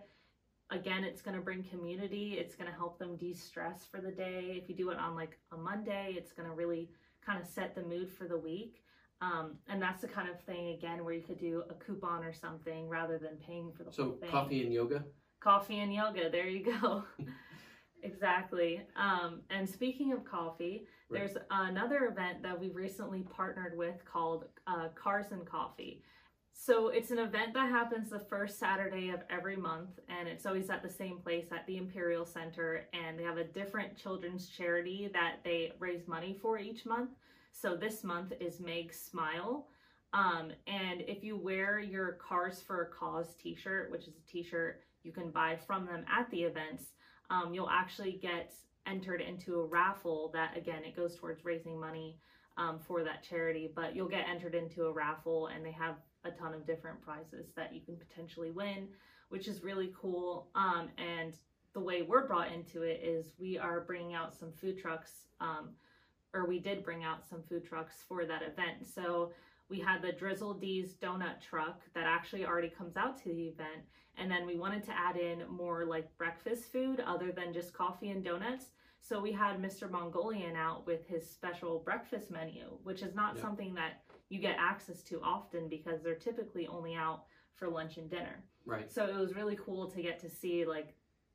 again 0.71 1.03
it's 1.03 1.23
going 1.23 1.35
to 1.37 1.43
bring 1.43 1.63
community 1.65 2.37
it's 2.39 2.55
going 2.55 2.71
to 2.71 2.77
help 2.77 2.99
them 2.99 3.17
de-stress 3.17 3.85
for 3.91 4.01
the 4.01 4.11
day 4.13 4.61
if 4.63 4.69
you 4.69 4.77
do 4.77 4.91
it 4.91 4.99
on 4.99 5.17
like 5.17 5.37
a 5.53 5.57
monday 5.57 6.15
it's 6.17 6.33
going 6.33 6.49
to 6.49 6.55
really 6.55 6.89
kind 7.27 7.41
of 7.41 7.47
set 7.49 7.75
the 7.75 7.83
mood 7.83 8.11
for 8.11 8.29
the 8.29 8.39
week 8.39 8.83
um, 9.21 9.57
and 9.69 9.83
that's 9.83 10.03
the 10.03 10.07
kind 10.07 10.29
of 10.29 10.41
thing 10.43 10.69
again 10.69 11.05
where 11.05 11.13
you 11.15 11.23
could 11.23 11.41
do 11.41 11.65
a 11.69 11.75
coupon 11.75 12.23
or 12.23 12.33
something 12.33 12.89
rather 12.89 13.19
than 13.19 13.37
paying 13.45 13.73
for 13.77 13.83
the 13.83 13.91
So 13.93 14.05
whole 14.05 14.13
thing 14.21 14.31
coffee 14.31 14.63
and 14.63 14.73
yoga. 14.73 15.03
coffee 15.41 15.81
and 15.81 15.93
yoga. 15.93 16.31
There 16.31 16.47
you 16.47 16.65
go. 16.81 17.03
exactly. 18.03 18.83
Um, 18.97 19.41
and 19.51 19.69
speaking 19.69 20.13
of 20.13 20.25
coffee, 20.25 20.87
Right. 21.11 21.21
there's 21.21 21.37
another 21.51 22.07
event 22.07 22.43
that 22.43 22.59
we've 22.59 22.77
recently 22.77 23.23
partnered 23.23 23.77
with 23.77 24.05
called 24.05 24.45
uh, 24.67 24.89
Cars 24.95 25.33
and 25.33 25.47
Coffee. 25.47 26.03
So 26.53 26.89
it's 26.89 27.11
an 27.13 27.19
event 27.19 27.55
that 27.55 27.71
happens 27.71 28.11
the 28.11 28.19
first 28.19 28.59
Saturday 28.59 29.11
of 29.11 29.23
every 29.31 29.57
month, 29.57 30.01
and 30.09 30.29
it's 30.29 30.45
always 30.45 30.71
at 30.71 30.83
the 30.83 30.91
same 30.91 31.19
place 31.19 31.47
at 31.53 31.67
the 31.67 31.77
Imperial 31.77 32.27
Center. 32.27 32.89
And 32.93 33.19
they 33.19 33.23
have 33.23 33.39
a 33.39 33.45
different 33.45 33.97
children's 33.97 34.49
charity 34.49 35.09
that 35.13 35.37
they 35.45 35.73
raise 35.79 36.07
money 36.09 36.37
for 36.43 36.59
each 36.59 36.85
month. 36.85 37.11
So 37.53 37.77
this 37.77 38.03
month 38.05 38.33
is 38.41 38.61
Meg 38.61 38.93
Smile. 38.93 39.69
Um, 40.13 40.51
and 40.67 41.03
if 41.03 41.23
you 41.23 41.37
wear 41.37 41.79
your 41.79 42.13
Cars 42.15 42.61
for 42.61 42.83
a 42.83 42.87
Cause 42.87 43.35
t 43.41 43.55
shirt, 43.55 43.91
which 43.91 44.09
is 44.09 44.15
a 44.17 44.31
t 44.31 44.43
shirt 44.43 44.83
you 45.05 45.13
can 45.13 45.31
buy 45.31 45.57
from 45.67 45.87
them 45.87 46.05
at 46.13 46.29
the 46.31 46.43
events, 46.43 46.85
um, 47.31 47.55
you'll 47.55 47.71
actually 47.71 48.19
get 48.23 48.53
entered 48.87 49.21
into 49.21 49.61
a 49.61 49.65
raffle 49.65 50.31
that, 50.33 50.57
again, 50.57 50.83
it 50.85 50.97
goes 50.97 51.17
towards 51.17 51.45
raising 51.45 51.79
money 51.79 52.19
um, 52.57 52.79
for 52.87 53.05
that 53.05 53.23
charity, 53.23 53.71
but 53.75 53.95
you'll 53.95 54.09
get 54.09 54.27
entered 54.29 54.55
into 54.55 54.87
a 54.87 54.93
raffle 54.93 55.49
and 55.49 55.65
they 55.65 55.73
have 55.73 55.97
a 56.25 56.31
ton 56.31 56.55
of 56.55 56.67
different 56.67 57.01
prizes 57.03 57.47
that 57.55 57.75
you 57.75 57.81
can 57.81 57.97
potentially 57.97 58.51
win, 58.51 58.89
which 59.29 59.47
is 59.47 59.63
really 59.63 59.93
cool. 60.01 60.49
Um, 60.55 60.89
and 60.99 61.35
the 61.75 61.81
way 61.81 62.03
we're 62.03 62.27
brought 62.27 62.53
into 62.53 62.83
it 62.83 63.01
is 63.05 63.33
we 63.39 63.59
are 63.59 63.81
bringing 63.81 64.15
out 64.15 64.35
some 64.35 64.51
food 64.53 64.79
trucks, 64.79 65.13
um, 65.41 65.69
or 66.35 66.47
we 66.47 66.59
did 66.59 66.85
bring 66.85 67.05
out 67.05 67.29
some 67.29 67.43
food 67.49 67.65
trucks 67.65 68.05
for 68.09 68.25
that 68.25 68.43
event. 68.43 68.87
So 68.93 69.33
we 69.69 69.79
had 69.81 70.03
the 70.03 70.13
Drizzle 70.13 70.55
D's 70.55 70.95
donut 71.01 71.41
truck 71.41 71.81
that 71.95 72.05
actually 72.07 72.47
already 72.47 72.71
comes 72.71 72.97
out 72.97 73.19
to 73.23 73.29
the 73.35 73.49
event. 73.49 73.83
And 74.17 74.31
then 74.31 74.47
we 74.47 74.57
wanted 74.57 74.83
to 74.85 74.93
add 74.93 75.17
in 75.17 75.45
more 75.49 75.85
like 75.85 76.17
breakfast 76.17 76.73
food 76.73 77.01
other 77.01 77.31
than 77.33 77.53
just 77.53 77.73
coffee 77.73 78.11
and 78.11 78.25
donuts. 78.25 78.67
So 79.01 79.21
we 79.21 79.31
had 79.31 79.61
Mr. 79.63 79.91
Mongolian 79.91 80.57
out 80.57 80.87
with 80.87 81.07
his 81.07 81.29
special 81.29 81.79
breakfast 81.81 82.31
menu, 82.31 82.79
which 82.83 83.03
is 83.03 83.15
not 83.15 83.37
Yeah. 83.37 83.43
something 83.43 83.75
that 83.75 84.03
you 84.29 84.41
get 84.41 84.57
access 84.59 85.03
to 85.05 85.21
often 85.23 85.69
because 85.69 86.03
they're 86.03 86.15
typically 86.17 86.67
only 86.67 86.95
out 86.95 87.25
for 87.55 87.69
lunch 87.69 87.97
and 87.97 88.11
dinner. 88.11 88.43
Right. 88.67 88.91
So 88.91 89.07
it 89.07 89.15
was 89.17 89.35
really 89.35 89.57
cool 89.57 89.89
to 89.91 90.03
get 90.03 90.19
to 90.21 90.29
see 90.31 90.65
like 90.65 90.95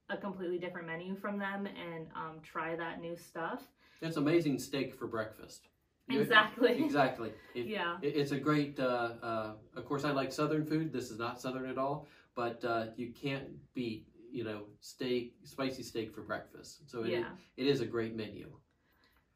a 0.10 0.18
completely 0.18 0.58
different 0.60 0.88
menu 0.88 1.16
from 1.16 1.38
them 1.38 1.66
and 1.68 2.08
um, 2.16 2.42
try 2.44 2.76
that 2.76 3.00
new 3.00 3.16
stuff. 3.16 3.64
It's 4.02 4.18
amazing 4.18 4.60
steak 4.60 4.94
for 4.94 5.08
breakfast. 5.08 5.70
Exactly. 6.10 6.84
Exactly. 6.84 7.34
Yeah. 7.54 7.98
it- 8.02 8.16
It's 8.16 8.32
a 8.32 8.40
great, 8.40 8.80
uh, 8.80 9.14
uh, 9.22 9.54
of 9.76 9.86
course, 9.86 10.04
I 10.04 10.12
like 10.12 10.32
Southern 10.32 10.66
food. 10.66 10.92
This 10.92 11.12
is 11.12 11.20
not 11.20 11.40
Southern 11.40 11.70
at 11.70 11.78
all, 11.78 12.08
but 12.36 12.64
uh, 12.66 12.88
you 12.96 13.12
can't 13.14 13.48
beat, 13.74 14.08
you 14.32 14.44
know, 14.44 14.66
steak, 14.80 15.36
spicy 15.44 15.84
steak 15.84 16.14
for 16.14 16.22
breakfast. 16.22 16.90
So 16.90 17.04
it, 17.04 17.10
Yeah. 17.12 17.30
it 17.58 17.68
is 17.68 17.82
a 17.82 17.86
great 17.86 18.16
menu. 18.16 18.52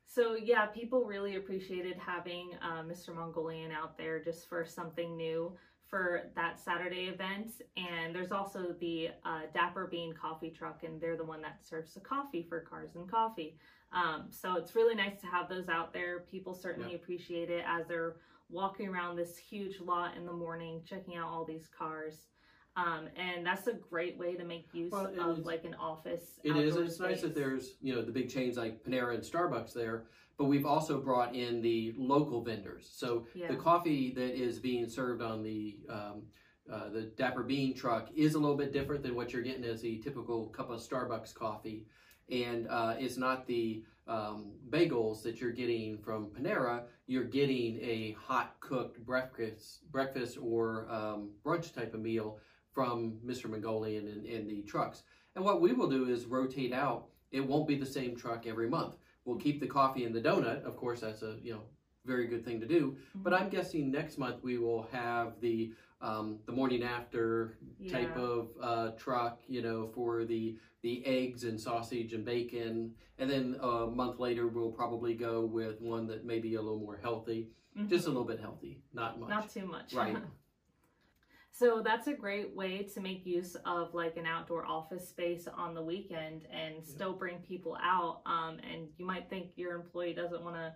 So 0.05 0.36
yeah, 0.36 0.65
people 0.67 1.05
really 1.05 1.36
appreciated 1.36 1.97
having 1.97 2.55
uh, 2.62 2.81
Mr. 2.83 3.13
Mongolian 3.13 3.71
out 3.71 3.97
there 3.97 4.19
just 4.21 4.47
for 4.50 4.65
something 4.65 5.15
new 5.15 5.55
for 5.86 6.31
that 6.36 6.59
Saturday 6.59 7.05
event. 7.07 7.62
And 7.77 8.15
there's 8.15 8.31
also 8.31 8.74
the 8.79 9.09
uh, 9.25 9.41
Dapper 9.53 9.88
Bean 9.88 10.13
coffee 10.13 10.50
truck, 10.50 10.83
and 10.83 11.00
they're 11.00 11.17
the 11.17 11.24
one 11.25 11.41
that 11.43 11.65
serves 11.65 11.93
the 11.93 12.00
coffee 12.00 12.43
for 12.50 12.62
Cars 12.62 12.95
and 12.95 13.09
Coffee. 13.09 13.57
Um, 13.91 14.25
so 14.29 14.56
it's 14.58 14.75
really 14.75 14.96
nice 14.96 15.20
to 15.22 15.27
have 15.27 15.50
those 15.50 15.70
out 15.70 15.94
there. 15.94 16.22
People 16.29 16.53
certainly 16.53 16.91
Yeah. 16.91 16.96
appreciate 16.98 17.50
it 17.50 17.63
as 17.65 17.88
they're 17.88 18.17
walking 18.50 18.88
around 18.88 19.15
this 19.15 19.38
huge 19.38 19.79
lot 19.79 20.15
in 20.15 20.25
the 20.25 20.34
morning, 20.34 20.84
checking 20.86 21.15
out 21.15 21.29
all 21.29 21.46
these 21.46 21.67
cars. 21.67 22.27
Um, 22.75 23.08
and 23.15 23.46
that's 23.46 23.65
a 23.67 23.74
great 23.74 24.17
way 24.17 24.36
to 24.36 24.44
make 24.46 24.72
use 24.74 24.91
Well, 24.91 25.08
of 25.08 25.13
it's- 25.13 25.46
like 25.46 25.65
an 25.65 25.74
office. 25.75 26.39
It 26.44 26.56
is. 26.56 26.75
It's 26.75 27.00
nice 27.00 27.22
that 27.22 27.34
there's 27.34 27.77
you 27.82 27.94
know 27.96 28.03
the 28.03 28.12
big 28.12 28.29
chains 28.29 28.56
like 28.58 28.84
Panera 28.84 29.15
and 29.15 29.24
Starbucks 29.24 29.74
there, 29.74 30.08
but 30.38 30.46
we've 30.46 30.65
also 30.65 31.01
brought 31.01 31.34
in 31.36 31.62
the 31.62 31.94
local 31.98 32.44
vendors. 32.44 32.88
So 32.88 33.25
Yeah. 33.34 33.48
the 33.48 33.56
coffee 33.58 34.12
that 34.13 34.36
is 34.39 34.60
being 34.60 34.88
served 34.88 35.22
on 35.24 35.41
the 35.41 35.79
um, 35.89 36.27
uh, 36.70 36.89
the 36.89 37.03
Dapper 37.03 37.44
Bean 37.44 37.74
truck 37.74 38.12
is 38.13 38.36
a 38.36 38.39
little 38.39 38.58
bit 38.58 38.74
different 38.74 39.01
than 39.01 39.15
what 39.15 39.32
you're 39.34 39.41
getting 39.41 39.63
as 39.63 39.82
the 39.82 39.98
typical 40.00 40.50
cup 40.50 40.70
of 40.70 40.79
Starbucks 40.82 41.34
coffee, 41.34 41.88
and 42.29 42.67
uh, 42.69 42.96
it's 42.98 43.17
not 43.17 43.48
the 43.48 43.84
um, 44.07 44.51
bagels 44.69 45.22
that 45.24 45.39
you're 45.41 45.51
getting 45.51 45.98
from 45.98 46.27
Panera. 46.27 46.84
You're 47.07 47.24
getting 47.24 47.77
a 47.81 48.15
hot 48.19 48.55
cooked 48.60 49.05
breakfast 49.05 49.89
breakfast 49.91 50.38
or 50.41 50.88
um, 50.89 51.31
brunch 51.46 51.74
type 51.74 51.93
of 51.93 52.01
meal 52.01 52.39
from 52.72 53.17
Mr. 53.25 53.50
Mongolian 53.50 54.07
and, 54.07 54.25
and 54.25 54.50
the 54.50 54.62
trucks. 54.63 55.03
And 55.36 55.43
what 55.43 55.62
we 55.62 55.74
will 55.74 55.89
do 55.89 56.10
is 56.10 56.25
rotate 56.25 56.74
out. 56.74 57.07
It 57.31 57.46
won't 57.46 57.67
be 57.67 57.75
the 57.75 57.86
same 57.86 58.15
truck 58.15 58.48
every 58.48 58.69
month. 58.69 58.96
We'll 59.25 59.38
keep 59.38 59.60
the 59.60 59.67
coffee 59.67 60.05
and 60.05 60.15
the 60.15 60.22
donut. 60.22 60.63
Of 60.63 60.77
course, 60.77 61.01
that's 61.01 61.22
a 61.22 61.38
you 61.43 61.53
know 61.53 61.63
very 62.05 62.27
good 62.27 62.46
thing 62.46 62.60
to 62.62 62.65
do. 62.65 62.96
But 63.15 63.34
I'm 63.34 63.50
guessing 63.50 63.91
next 63.91 64.17
month 64.17 64.41
we 64.41 64.57
will 64.57 64.88
have 64.91 65.34
the 65.41 65.74
um, 66.01 66.39
the 66.46 66.51
morning 66.51 66.84
after 66.84 67.58
type 67.89 68.16
of 68.16 68.50
uh, 68.62 68.92
truck, 68.98 69.39
you 69.48 69.62
know, 69.62 69.89
for 69.94 70.25
the 70.25 70.58
the 70.84 71.04
eggs 71.06 71.44
and 71.44 71.60
sausage 71.60 72.13
and 72.13 72.24
bacon, 72.24 72.94
and 73.18 73.30
then 73.30 73.58
a 73.62 73.88
month 73.88 74.20
later 74.20 74.48
we'll 74.48 74.72
probably 74.72 75.16
go 75.16 75.46
with 75.46 75.82
one 75.82 76.08
that 76.08 76.24
may 76.24 76.39
be 76.39 76.56
a 76.56 76.62
little 76.62 76.80
more 76.80 76.98
healthy, 77.01 77.50
Mhm. 77.75 77.89
just 77.89 78.06
a 78.06 78.10
little 78.10 78.24
bit 78.25 78.39
healthy, 78.39 78.82
not 78.94 79.20
much. 79.20 79.30
Not 79.30 79.50
too 79.50 79.66
much. 79.66 79.94
Right. 79.94 80.18
so 81.51 81.82
that's 81.82 82.06
a 82.08 82.13
great 82.13 82.56
way 82.56 82.84
to 82.84 83.01
make 83.01 83.25
use 83.25 83.56
of 83.66 83.96
like 83.96 84.18
an 84.18 84.27
outdoor 84.27 84.66
office 84.66 85.10
space 85.10 85.48
on 85.48 85.74
the 85.74 85.82
weekend 85.82 86.46
and 86.51 86.86
still 86.86 87.13
bring 87.13 87.39
people 87.39 87.75
out. 87.82 88.22
Um, 88.27 88.60
and 88.60 88.89
you 88.98 89.06
might 89.06 89.30
think 89.30 89.54
your 89.56 89.74
employee 89.74 90.13
doesn't 90.13 90.44
want 90.44 90.56
to 90.58 90.75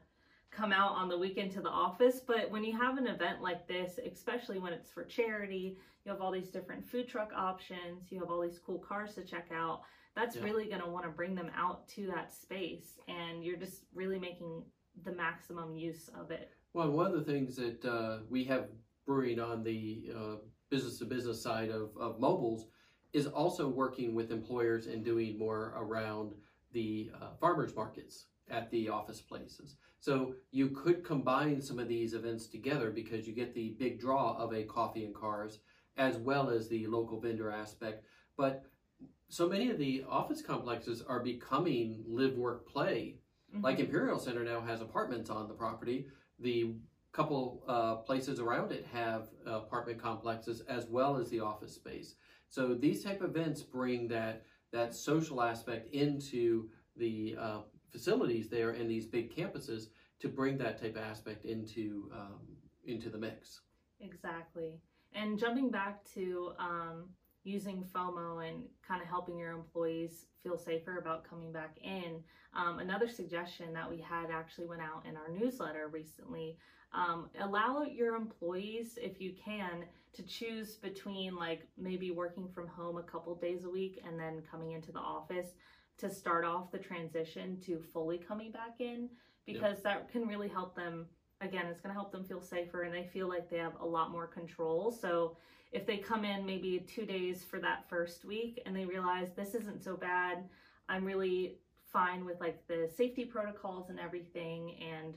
come 0.52 0.74
out 0.74 0.92
on 0.92 1.08
the 1.08 1.18
weekend 1.18 1.52
to 1.52 1.62
the 1.62 1.70
office, 1.70 2.20
but 2.20 2.52
when 2.52 2.64
you 2.64 2.78
have 2.78 2.98
an 2.98 3.08
event 3.08 3.42
like 3.42 3.68
this, 3.68 4.00
especially 4.06 4.60
when 4.60 4.74
it's 4.74 4.90
for 4.90 5.04
charity, 5.06 5.78
you 6.06 6.12
have 6.12 6.22
all 6.22 6.32
these 6.32 6.50
different 6.50 6.86
food 6.86 7.08
truck 7.08 7.32
options, 7.36 8.12
you 8.12 8.20
have 8.20 8.30
all 8.30 8.42
these 8.42 8.60
cool 8.60 8.80
cars 8.80 9.16
to 9.16 9.24
check 9.24 9.48
out. 9.54 9.82
That's 10.14 10.36
Yeah. 10.36 10.44
really 10.44 10.68
going 10.68 10.82
to 10.82 10.90
want 10.90 11.06
to 11.06 11.12
bring 11.12 11.36
them 11.36 11.50
out 11.56 11.88
to 11.90 12.06
that 12.08 12.34
space, 12.34 13.00
and 13.08 13.44
you're 13.44 13.58
just 13.58 13.86
really 13.94 14.20
making 14.20 14.66
the 15.04 15.14
maximum 15.14 15.76
use 15.76 16.10
of 16.10 16.32
it. 16.32 16.52
Well, 16.74 16.92
one 16.92 17.08
of 17.08 17.14
the 17.14 17.24
things 17.24 17.56
that 17.56 17.84
uh, 17.86 18.20
we 18.30 18.44
have 18.46 18.70
brewing 19.06 19.40
on 19.40 19.64
the 19.64 20.12
uh, 20.14 20.36
business 20.70 21.00
to 21.00 21.06
business 21.06 21.42
side 21.42 21.70
of, 21.70 21.96
of 21.98 22.20
moblz 22.20 22.64
is 23.14 23.28
also 23.28 23.68
working 23.70 24.14
with 24.16 24.32
employers 24.32 24.88
and 24.88 25.04
doing 25.04 25.38
more 25.38 25.74
around 25.78 26.34
the 26.72 27.12
uh, 27.22 27.32
farmers 27.40 27.76
markets 27.76 28.28
at 28.52 28.70
the 28.72 28.90
office 28.90 29.22
places. 29.22 29.76
So 30.00 30.36
you 30.52 30.70
could 30.70 31.04
combine 31.04 31.62
some 31.62 31.80
of 31.80 31.88
these 31.88 32.14
events 32.14 32.48
together 32.48 32.92
because 32.92 33.28
you 33.28 33.34
get 33.34 33.54
the 33.54 33.76
big 33.80 34.00
draw 34.00 34.36
of 34.38 34.54
a 34.54 34.64
coffee 34.64 35.06
and 35.06 35.16
cars 35.16 35.60
as 35.98 36.18
well 36.18 36.50
as 36.50 36.68
the 36.68 36.88
local 36.88 37.20
vendor 37.20 37.52
aspect. 37.52 38.06
But 38.38 38.66
so 39.30 39.48
many 39.48 39.70
of 39.70 39.78
the 39.78 40.04
office 40.10 40.42
complexes 40.42 41.02
are 41.02 41.20
becoming 41.20 42.04
live, 42.08 42.38
work, 42.38 42.68
play 42.68 43.18
like 43.62 43.78
Mhm. 43.78 43.86
Imperial 43.86 44.20
Center 44.20 44.44
now 44.44 44.62
has 44.62 44.82
apartments 44.82 45.30
on 45.30 45.48
the 45.48 45.54
property. 45.54 46.08
The 46.40 46.76
couple 47.12 47.64
uh, 47.68 47.96
places 47.98 48.40
around 48.40 48.72
it 48.72 48.86
have 48.86 49.30
apartment 49.46 50.00
complexes 50.00 50.62
as 50.62 50.88
well 50.88 51.18
as 51.18 51.30
the 51.30 51.42
office 51.42 51.74
space. 51.74 52.16
So 52.48 52.74
these 52.74 53.04
type 53.04 53.22
of 53.22 53.36
events 53.36 53.62
bring 53.62 54.08
that 54.08 54.46
that 54.72 54.96
social 54.96 55.42
aspect 55.42 55.94
into 55.94 56.70
the 56.96 57.36
uh, 57.38 57.60
facilities 57.92 58.50
there 58.50 58.72
and 58.72 58.90
these 58.90 59.06
big 59.06 59.36
campuses 59.36 59.88
to 60.20 60.28
bring 60.28 60.58
that 60.58 60.82
type 60.82 60.96
of 60.96 61.04
aspect 61.04 61.46
into 61.46 62.10
um, 62.14 62.40
into 62.86 63.10
the 63.10 63.18
mix. 63.18 63.62
Exactly. 64.00 64.80
And 65.14 65.38
jumping 65.38 65.70
back 65.70 66.04
to 66.16 66.54
um, 66.58 67.10
using 67.44 67.84
FOMO 67.94 68.48
and 68.48 68.64
kind 68.88 69.02
of 69.02 69.08
helping 69.08 69.38
your 69.38 69.52
employees 69.52 70.26
feel 70.44 70.58
safer 70.58 70.98
about 70.98 71.28
coming 71.28 71.52
back 71.52 71.78
in, 71.84 72.22
um, 72.54 72.80
another 72.80 73.08
suggestion 73.08 73.74
that 73.74 73.90
we 73.90 74.00
had 74.00 74.30
actually 74.32 74.68
went 74.68 74.82
out 74.82 75.06
in 75.08 75.16
our 75.16 75.30
newsletter 75.30 75.90
recently. 75.92 76.58
Um, 76.94 77.30
allow 77.40 77.84
your 77.84 78.16
employees, 78.16 78.98
if 79.02 79.22
you 79.22 79.34
can, 79.44 79.86
to 80.14 80.24
choose 80.24 80.76
between 80.76 81.36
like 81.36 81.68
maybe 81.78 82.12
working 82.12 82.50
from 82.54 82.68
home 82.68 82.98
a 82.98 83.04
couple 83.04 83.34
days 83.36 83.64
a 83.64 83.70
week 83.70 84.02
and 84.06 84.20
then 84.20 84.44
coming 84.50 84.72
into 84.74 84.92
the 84.92 85.00
office 85.00 85.56
to 86.02 86.10
start 86.10 86.46
off 86.46 86.72
the 86.72 86.78
transition 86.78 87.58
to 87.66 87.82
fully 87.94 88.18
coming 88.18 88.52
back 88.52 88.76
in 88.80 89.10
because 89.46 89.82
that 89.84 90.12
can 90.12 90.28
really 90.28 90.48
help 90.48 90.76
them 90.76 91.06
again 91.42 91.66
it's 91.66 91.82
going 91.82 91.94
to 91.94 92.00
help 92.00 92.12
them 92.12 92.24
feel 92.24 92.42
safer 92.42 92.84
and 92.84 92.94
they 92.94 93.04
feel 93.04 93.28
like 93.28 93.50
they 93.50 93.58
have 93.58 93.74
a 93.82 93.86
lot 93.86 94.12
more 94.12 94.28
control. 94.28 94.92
So 94.92 95.38
if 95.72 95.86
they 95.86 95.98
come 95.98 96.26
in 96.26 96.46
maybe 96.46 96.86
two 96.88 97.06
days 97.06 97.44
for 97.44 97.60
that 97.60 97.88
first 97.90 98.26
week 98.26 98.62
and 98.66 98.76
they 98.76 98.86
realize 98.86 99.30
this 99.36 99.56
isn't 99.56 99.84
so 99.84 99.96
bad 99.96 100.44
i'm 100.90 101.06
really 101.06 101.58
fine 101.92 102.26
with 102.26 102.40
like 102.40 102.66
the 102.68 102.90
safety 102.96 103.26
protocols 103.26 103.90
and 103.90 104.00
everything 104.00 104.76
and 104.82 105.16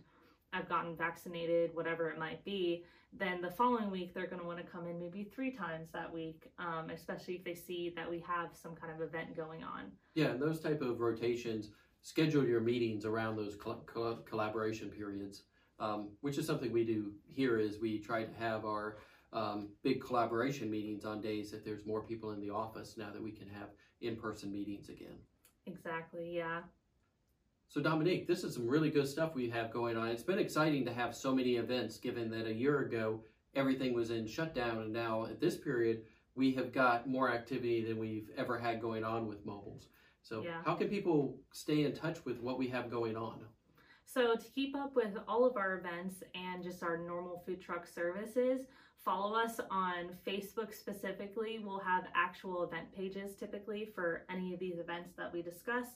i've 0.54 0.68
gotten 0.68 0.96
vaccinated 0.96 1.74
whatever 1.74 2.08
it 2.10 2.18
might 2.18 2.44
be 2.44 2.84
then 3.16 3.40
the 3.40 3.50
following 3.50 3.90
week 3.90 4.12
they're 4.14 4.26
going 4.26 4.40
to 4.40 4.46
want 4.46 4.58
to 4.58 4.64
come 4.64 4.86
in 4.86 4.98
maybe 4.98 5.24
three 5.24 5.50
times 5.50 5.88
that 5.92 6.12
week 6.12 6.50
um, 6.58 6.90
especially 6.90 7.34
if 7.34 7.44
they 7.44 7.54
see 7.54 7.92
that 7.94 8.08
we 8.08 8.18
have 8.26 8.50
some 8.60 8.74
kind 8.74 8.92
of 8.92 9.00
event 9.00 9.36
going 9.36 9.62
on 9.62 9.92
Yeah, 10.14 10.26
and 10.30 10.40
those 10.42 10.60
type 10.60 10.80
of 10.82 11.00
rotations, 11.00 11.70
schedule 12.02 12.44
your 12.44 12.60
meetings 12.60 13.04
around 13.04 13.36
those 13.36 13.56
col- 13.56 13.82
col- 13.86 14.22
collaboration 14.28 14.88
periods, 14.90 15.42
um, 15.80 16.08
which 16.20 16.38
is 16.38 16.46
something 16.46 16.70
we 16.72 16.84
do 16.84 17.12
here. 17.26 17.58
Is 17.58 17.80
we 17.80 17.98
try 17.98 18.24
to 18.24 18.34
have 18.38 18.64
our 18.64 18.98
um, 19.32 19.68
big 19.82 20.00
collaboration 20.00 20.70
meetings 20.70 21.04
on 21.04 21.20
days 21.20 21.50
that 21.50 21.64
there's 21.64 21.84
more 21.86 22.02
people 22.02 22.30
in 22.32 22.40
the 22.40 22.50
office 22.50 22.96
now 22.96 23.10
that 23.12 23.22
we 23.22 23.32
can 23.32 23.48
have 23.48 23.68
in-person 24.00 24.52
meetings 24.52 24.88
again. 24.88 25.16
exactly 25.66 26.30
yeah 26.36 26.60
So 27.68 27.80
Dominique, 27.80 28.26
this 28.28 28.44
is 28.44 28.54
some 28.54 28.68
really 28.68 28.90
good 28.90 29.08
stuff 29.08 29.34
we 29.34 29.50
have 29.50 29.72
going 29.72 29.96
on. 29.96 30.08
It's 30.08 30.22
been 30.22 30.38
exciting 30.38 30.84
to 30.84 30.94
have 30.94 31.14
so 31.14 31.34
many 31.34 31.56
events, 31.56 31.96
given 31.98 32.30
that 32.30 32.46
a 32.46 32.52
year 32.54 32.80
ago 32.80 33.20
everything 33.56 33.94
was 33.94 34.10
in 34.10 34.26
shutdown, 34.26 34.78
and 34.78 34.92
now 34.92 35.26
at 35.26 35.40
this 35.40 35.56
period 35.56 36.02
we 36.36 36.52
have 36.54 36.72
got 36.72 37.08
more 37.08 37.30
activity 37.30 37.84
than 37.84 37.98
we've 37.98 38.30
ever 38.36 38.58
had 38.58 38.80
going 38.80 39.04
on 39.04 39.26
with 39.26 39.44
moblz. 39.46 39.86
So 40.22 40.42
Yeah. 40.42 40.62
how 40.64 40.74
can 40.74 40.88
people 40.88 41.38
stay 41.52 41.84
in 41.84 41.94
touch 41.94 42.24
with 42.24 42.40
what 42.40 42.58
we 42.58 42.68
have 42.68 42.90
going 42.90 43.16
on? 43.16 43.44
So, 44.06 44.36
to 44.36 44.50
keep 44.50 44.76
up 44.76 44.94
with 44.94 45.16
all 45.26 45.44
of 45.44 45.56
our 45.56 45.78
events 45.78 46.22
and 46.34 46.62
just 46.62 46.82
our 46.82 46.96
normal 46.98 47.42
food 47.46 47.60
truck 47.60 47.86
services, 47.86 48.66
follow 49.04 49.34
us 49.34 49.60
on 49.70 50.16
Facebook 50.26 50.72
specifically. 50.74 51.58
We'll 51.58 51.80
have 51.80 52.04
actual 52.14 52.62
event 52.64 52.92
pages 52.92 53.34
typically 53.34 53.86
for 53.86 54.24
any 54.28 54.52
of 54.54 54.60
these 54.60 54.78
events 54.78 55.14
that 55.16 55.32
we 55.32 55.42
discuss. 55.42 55.86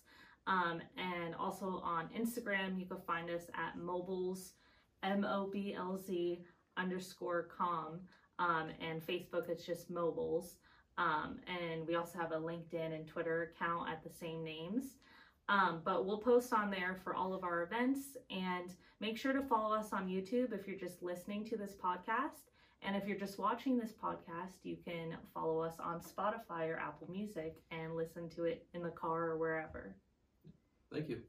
Um, 0.46 0.80
and 0.96 1.17
also 1.38 1.80
on 1.84 2.08
Instagram, 2.16 2.78
you 2.78 2.86
can 2.86 3.00
find 3.06 3.30
us 3.30 3.44
at 3.54 3.78
moblz, 3.78 4.52
M 5.02 5.24
O 5.24 5.48
B 5.52 5.74
L 5.76 5.98
Z 5.98 6.42
underscore 6.76 7.48
com. 7.56 8.00
Um, 8.38 8.68
and 8.80 9.04
Facebook, 9.04 9.48
it's 9.48 9.64
just 9.64 9.92
moblz. 9.92 10.54
Um, 10.96 11.38
and 11.46 11.86
we 11.86 11.94
also 11.94 12.18
have 12.18 12.32
a 12.32 12.36
LinkedIn 12.36 12.94
and 12.94 13.06
Twitter 13.06 13.52
account 13.54 13.88
at 13.88 14.02
the 14.02 14.10
same 14.10 14.44
names. 14.44 14.96
Um, 15.48 15.80
but 15.84 16.04
we'll 16.04 16.18
post 16.18 16.52
on 16.52 16.70
there 16.70 16.96
for 17.02 17.14
all 17.14 17.32
of 17.32 17.42
our 17.42 17.62
events 17.62 18.16
and 18.30 18.74
make 19.00 19.16
sure 19.16 19.32
to 19.32 19.42
follow 19.42 19.74
us 19.74 19.92
on 19.92 20.06
YouTube 20.06 20.52
if 20.52 20.68
you're 20.68 20.78
just 20.78 21.02
listening 21.02 21.44
to 21.46 21.56
this 21.56 21.74
podcast. 21.74 22.50
And 22.82 22.94
if 22.94 23.08
you're 23.08 23.18
just 23.18 23.38
watching 23.38 23.76
this 23.76 23.92
podcast, 23.92 24.62
you 24.62 24.76
can 24.84 25.16
follow 25.34 25.60
us 25.62 25.74
on 25.80 26.00
Spotify 26.00 26.68
or 26.68 26.78
Apple 26.78 27.08
Music 27.10 27.56
and 27.70 27.96
listen 27.96 28.28
to 28.30 28.44
it 28.44 28.66
in 28.74 28.82
the 28.82 28.90
car 28.90 29.30
or 29.30 29.36
wherever. 29.36 29.96
Thank 30.92 31.08
you. 31.08 31.22